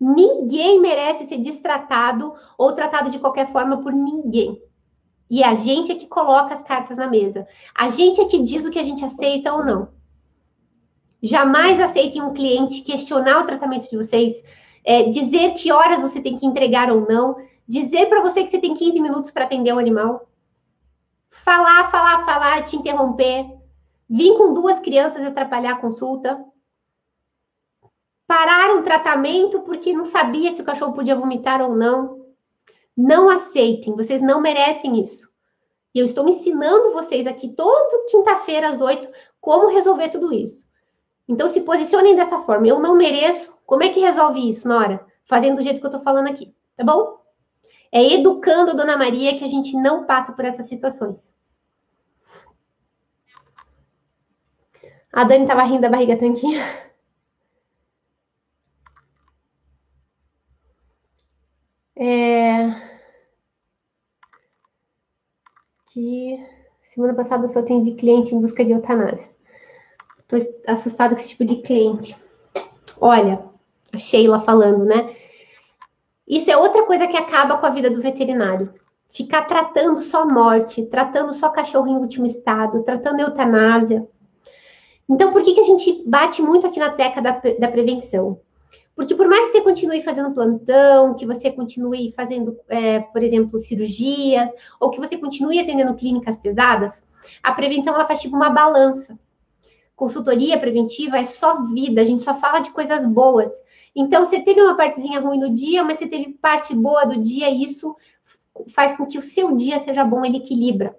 [0.01, 4.59] Ninguém merece ser destratado ou tratado de qualquer forma por ninguém.
[5.29, 7.47] E a gente é que coloca as cartas na mesa.
[7.75, 9.89] A gente é que diz o que a gente aceita ou não.
[11.21, 14.43] Jamais aceitem um cliente questionar o tratamento de vocês,
[14.83, 17.37] é, dizer que horas você tem que entregar ou não,
[17.67, 20.27] dizer para você que você tem 15 minutos para atender um animal
[21.31, 23.45] falar, falar, falar, te interromper,
[24.09, 26.43] vir com duas crianças e atrapalhar a consulta,
[28.31, 32.27] parar um tratamento porque não sabia se o cachorro podia vomitar ou não.
[32.95, 35.29] Não aceitem, vocês não merecem isso.
[35.93, 39.09] E eu estou ensinando vocês aqui toda quinta-feira às oito
[39.41, 40.65] como resolver tudo isso.
[41.27, 42.65] Então se posicionem dessa forma.
[42.65, 43.53] Eu não mereço.
[43.65, 45.05] Como é que resolve isso, Nora?
[45.25, 47.19] Fazendo do jeito que eu estou falando aqui, tá bom?
[47.91, 51.29] É educando a Dona Maria que a gente não passa por essas situações.
[55.11, 56.90] A Dani estava rindo da barriga tanquinha.
[62.03, 62.73] É...
[65.93, 66.43] Que
[66.81, 69.29] semana passada eu só atendi cliente em busca de eutanásia.
[70.27, 72.17] Tô assustada com esse tipo de cliente.
[72.99, 73.43] Olha,
[73.93, 75.15] a Sheila falando, né?
[76.27, 78.73] Isso é outra coisa que acaba com a vida do veterinário.
[79.11, 84.07] Ficar tratando só morte, tratando só cachorro em último estado, tratando eutanásia.
[85.07, 88.39] Então, por que, que a gente bate muito aqui na tecla da, da prevenção?
[88.95, 93.59] Porque por mais que você continue fazendo plantão, que você continue fazendo, é, por exemplo,
[93.59, 97.01] cirurgias, ou que você continue atendendo clínicas pesadas,
[97.41, 99.17] a prevenção ela faz tipo uma balança.
[99.95, 103.49] Consultoria preventiva é só vida, a gente só fala de coisas boas.
[103.95, 107.49] Então, você teve uma partezinha ruim no dia, mas você teve parte boa do dia,
[107.49, 107.95] e isso
[108.69, 110.97] faz com que o seu dia seja bom, ele equilibra.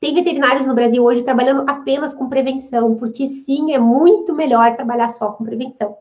[0.00, 5.08] Tem veterinários no Brasil hoje trabalhando apenas com prevenção, porque sim, é muito melhor trabalhar
[5.08, 5.96] só com prevenção.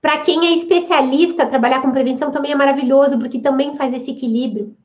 [0.00, 4.76] Para quem é especialista, trabalhar com prevenção também é maravilhoso, porque também faz esse equilíbrio.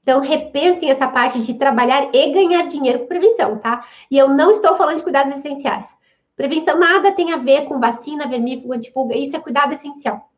[0.00, 3.84] Então, repensem essa parte de trabalhar e ganhar dinheiro com prevenção, tá?
[4.10, 5.86] E eu não estou falando de cuidados essenciais.
[6.36, 10.30] Prevenção nada tem a ver com vacina, vermífugo, antipulga, isso é cuidado essencial.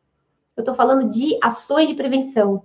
[0.57, 2.63] Eu estou falando de ações de prevenção.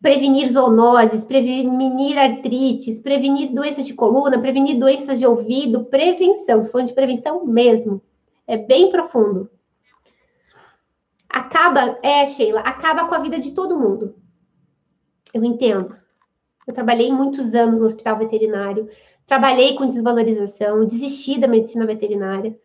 [0.00, 6.58] Prevenir zoonoses, prevenir artrites, prevenir doenças de coluna, prevenir doenças de ouvido, prevenção.
[6.58, 8.00] Estou falando de prevenção mesmo.
[8.46, 9.50] É bem profundo
[11.28, 14.14] acaba, é, Sheila, acaba com a vida de todo mundo.
[15.32, 15.94] Eu entendo.
[16.66, 18.88] Eu trabalhei muitos anos no hospital veterinário,
[19.26, 22.58] trabalhei com desvalorização, desisti da medicina veterinária.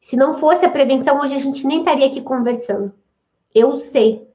[0.00, 2.92] Se não fosse a prevenção, hoje a gente nem estaria aqui conversando.
[3.54, 4.28] Eu sei.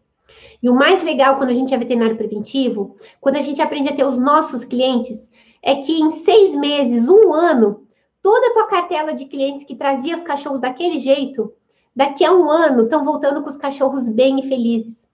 [0.62, 3.96] E o mais legal quando a gente é veterinário preventivo, quando a gente aprende a
[3.96, 5.30] ter os nossos clientes,
[5.62, 7.88] é que em seis meses, um ano,
[8.22, 11.54] toda a tua cartela de clientes que trazia os cachorros daquele jeito,
[12.00, 15.06] Daqui a um ano, estão voltando com os cachorros bem e felizes.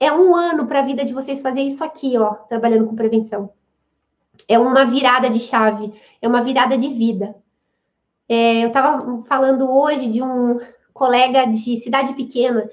[0.00, 3.50] É um ano para a vida de vocês fazer isso aqui, ó, trabalhando com prevenção.
[4.48, 7.36] É uma virada de chave, é uma virada de vida.
[8.26, 10.58] É, eu estava falando hoje de um
[10.94, 12.66] colega de cidade pequena.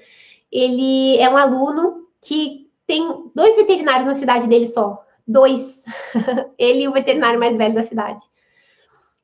[0.50, 5.04] Ele é um aluno que tem dois veterinários na cidade dele só.
[5.28, 5.82] Dois.
[6.56, 8.22] ele e o veterinário mais velho da cidade.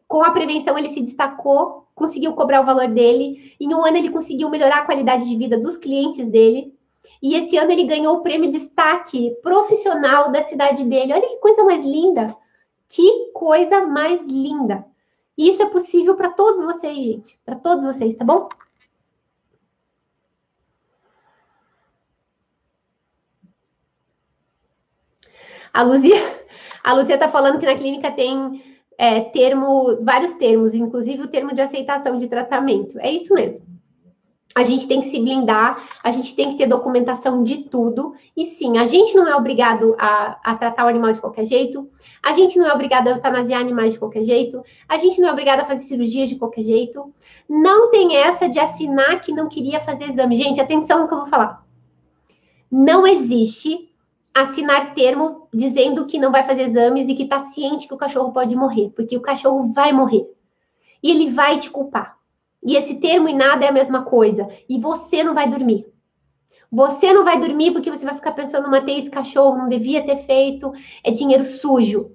[0.07, 3.55] Com a prevenção, ele se destacou conseguiu cobrar o valor dele.
[3.61, 6.73] Em um ano, ele conseguiu melhorar a qualidade de vida dos clientes dele.
[7.21, 11.13] E esse ano, ele ganhou o prêmio destaque profissional da cidade dele.
[11.13, 12.35] Olha que coisa mais linda!
[12.89, 14.87] Que coisa mais linda!
[15.37, 17.39] Isso é possível para todos vocês, gente.
[17.45, 18.49] Para todos vocês, tá bom?
[25.73, 26.17] A Luzia,
[26.83, 31.55] a Luzia tá falando que na clínica tem é, termo, vários termos, inclusive o termo
[31.55, 32.99] de aceitação de tratamento.
[32.99, 33.65] É isso mesmo.
[34.55, 38.15] A gente tem que se blindar, a gente tem que ter documentação de tudo.
[38.37, 41.89] E sim, a gente não é obrigado a, a tratar o animal de qualquer jeito,
[42.21, 45.33] a gente não é obrigado a eutanasiar animais de qualquer jeito, a gente não é
[45.33, 47.15] obrigado a fazer cirurgia de qualquer jeito.
[47.49, 50.35] Não tem essa de assinar que não queria fazer exame.
[50.35, 51.65] Gente, atenção no que eu vou falar.
[52.69, 53.89] Não existe
[54.35, 58.33] assinar termo dizendo que não vai fazer exames e que está ciente que o cachorro
[58.33, 60.27] pode morrer, porque o cachorro vai morrer.
[61.03, 62.17] E ele vai te culpar.
[62.63, 64.49] E esse termo e nada é a mesma coisa.
[64.69, 65.87] E você não vai dormir.
[66.71, 70.19] Você não vai dormir porque você vai ficar pensando, matei esse cachorro, não devia ter
[70.19, 70.73] feito,
[71.03, 72.13] é dinheiro sujo.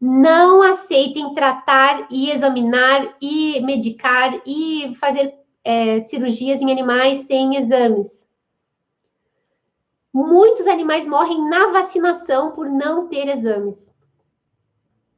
[0.00, 8.21] Não aceitem tratar e examinar e medicar e fazer é, cirurgias em animais sem exames.
[10.12, 13.90] Muitos animais morrem na vacinação por não ter exames.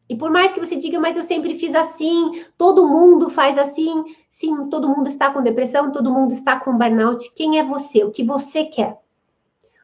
[0.09, 4.05] E por mais que você diga, mas eu sempre fiz assim, todo mundo faz assim,
[4.29, 7.33] sim, todo mundo está com depressão, todo mundo está com burnout.
[7.35, 8.05] Quem é você?
[8.05, 9.01] O que você quer?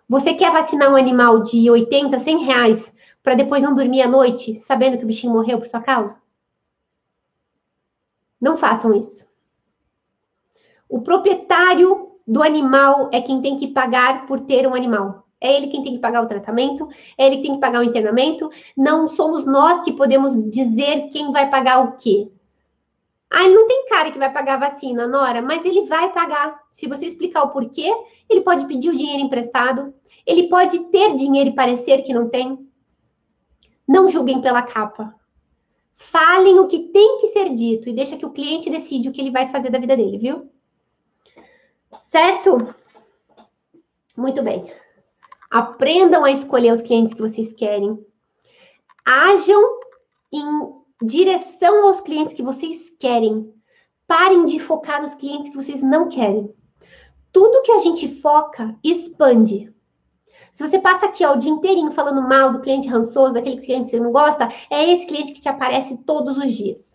[0.09, 2.93] Você quer vacinar um animal de 80, 100 reais
[3.23, 6.21] para depois não dormir à noite, sabendo que o bichinho morreu por sua causa?
[8.41, 9.29] Não façam isso.
[10.89, 15.27] O proprietário do animal é quem tem que pagar por ter um animal.
[15.41, 17.85] É ele quem tem que pagar o tratamento, é ele que tem que pagar o
[17.85, 18.49] internamento.
[18.77, 22.31] Não somos nós que podemos dizer quem vai pagar o quê.
[23.29, 26.61] Ah, ele não tem cara que vai pagar a vacina, Nora, mas ele vai pagar.
[26.71, 27.93] Se você explicar o porquê,
[28.29, 29.93] ele pode pedir o dinheiro emprestado,
[30.25, 32.65] ele pode ter dinheiro e parecer que não tem.
[33.89, 35.13] Não julguem pela capa.
[35.97, 39.21] Falem o que tem que ser dito e deixa que o cliente decide o que
[39.21, 40.49] ele vai fazer da vida dele, viu?
[42.11, 42.75] Certo?
[44.17, 44.73] Muito bem.
[45.49, 48.05] Aprendam a escolher os clientes que vocês querem.
[49.07, 49.63] Ajam
[50.33, 53.55] em direção aos clientes que vocês querem.
[54.09, 56.53] Parem de focar nos clientes que vocês não querem.
[57.33, 59.73] Tudo que a gente foca expande.
[60.51, 63.85] Se você passa aqui ó, o dia inteirinho falando mal do cliente rançoso, daquele cliente
[63.85, 66.90] que você não gosta, é esse cliente que te aparece todos os dias.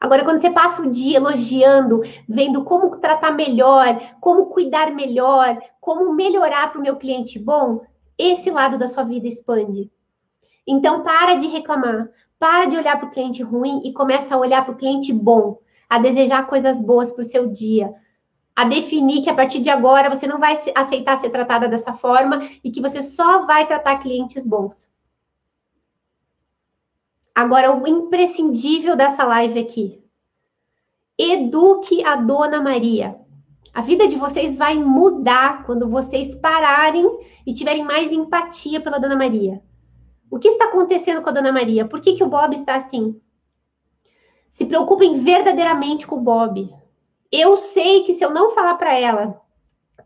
[0.00, 6.14] Agora, quando você passa o dia elogiando, vendo como tratar melhor, como cuidar melhor, como
[6.14, 7.82] melhorar para o meu cliente bom,
[8.16, 9.90] esse lado da sua vida expande.
[10.66, 14.64] Então, para de reclamar, para de olhar para o cliente ruim e começa a olhar
[14.64, 17.92] para o cliente bom, a desejar coisas boas para o seu dia,
[18.56, 22.40] a definir que a partir de agora você não vai aceitar ser tratada dessa forma
[22.64, 24.89] e que você só vai tratar clientes bons.
[27.40, 30.04] Agora, o imprescindível dessa live aqui.
[31.18, 33.18] Eduque a Dona Maria.
[33.72, 37.08] A vida de vocês vai mudar quando vocês pararem
[37.46, 39.62] e tiverem mais empatia pela Dona Maria.
[40.30, 41.86] O que está acontecendo com a Dona Maria?
[41.86, 43.18] Por que, que o Bob está assim?
[44.50, 46.68] Se preocupem verdadeiramente com o Bob.
[47.32, 49.40] Eu sei que se eu não falar para ela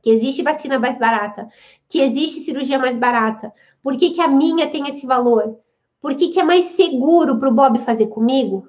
[0.01, 1.49] que existe vacina mais barata,
[1.89, 5.64] que existe cirurgia mais barata, por que, que a minha tem esse valor?
[6.05, 8.69] Por que, que é mais seguro para o Bob fazer comigo?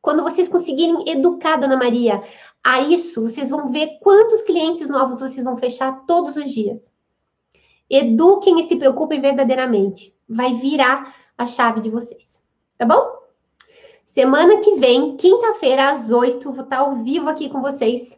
[0.00, 2.22] Quando vocês conseguirem educar a Dona Maria
[2.62, 6.80] a isso, vocês vão ver quantos clientes novos vocês vão fechar todos os dias.
[7.90, 10.14] Eduquem e se preocupem verdadeiramente.
[10.28, 12.40] Vai virar a chave de vocês.
[12.78, 13.18] Tá bom?
[14.04, 18.16] Semana que vem, quinta-feira, às 8, vou estar ao vivo aqui com vocês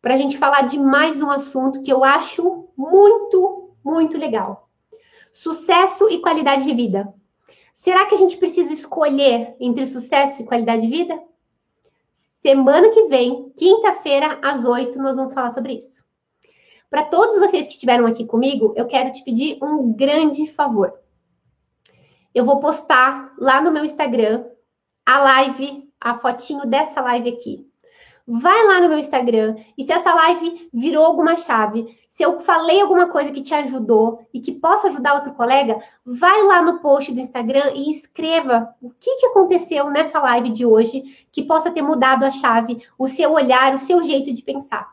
[0.00, 4.70] para a gente falar de mais um assunto que eu acho muito, muito legal.
[5.30, 7.12] Sucesso e qualidade de vida.
[7.82, 11.20] Será que a gente precisa escolher entre sucesso e qualidade de vida?
[12.40, 16.00] Semana que vem, quinta-feira, às 8, nós vamos falar sobre isso.
[16.88, 20.94] Para todos vocês que estiveram aqui comigo, eu quero te pedir um grande favor.
[22.32, 24.44] Eu vou postar lá no meu Instagram
[25.04, 27.68] a live, a fotinho dessa live aqui.
[28.24, 32.78] Vai lá no meu Instagram e se essa live virou alguma chave, se eu falei
[32.78, 37.10] alguma coisa que te ajudou e que possa ajudar outro colega, vai lá no post
[37.10, 41.80] do Instagram e escreva o que, que aconteceu nessa live de hoje que possa ter
[41.80, 44.92] mudado a chave, o seu olhar, o seu jeito de pensar.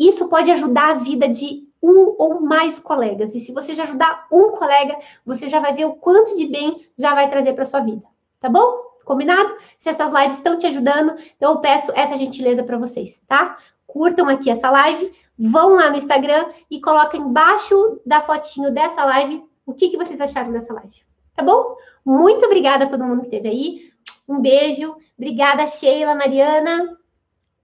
[0.00, 3.34] Isso pode ajudar a vida de um ou mais colegas.
[3.34, 6.82] E se você já ajudar um colega, você já vai ver o quanto de bem
[6.96, 8.02] já vai trazer para sua vida.
[8.40, 8.88] Tá bom?
[9.04, 9.54] Combinado?
[9.78, 13.58] Se essas lives estão te ajudando, então eu peço essa gentileza para vocês, tá?
[13.88, 19.42] Curtam aqui essa live, vão lá no Instagram e coloquem embaixo da fotinho dessa live
[19.64, 21.02] o que, que vocês acharam dessa live.
[21.34, 21.74] Tá bom?
[22.04, 23.92] Muito obrigada a todo mundo que esteve aí.
[24.28, 24.94] Um beijo.
[25.16, 26.96] Obrigada, Sheila, Mariana,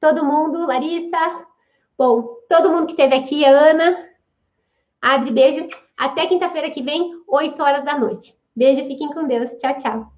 [0.01, 1.47] todo mundo, Larissa.
[1.97, 4.11] Bom, todo mundo que esteve aqui, Ana,
[5.01, 5.67] Adri, beijo.
[5.97, 8.35] Até quinta-feira que vem, 8 horas da noite.
[8.57, 9.51] Beijo, fiquem com Deus.
[9.53, 10.14] Tchau, tchau.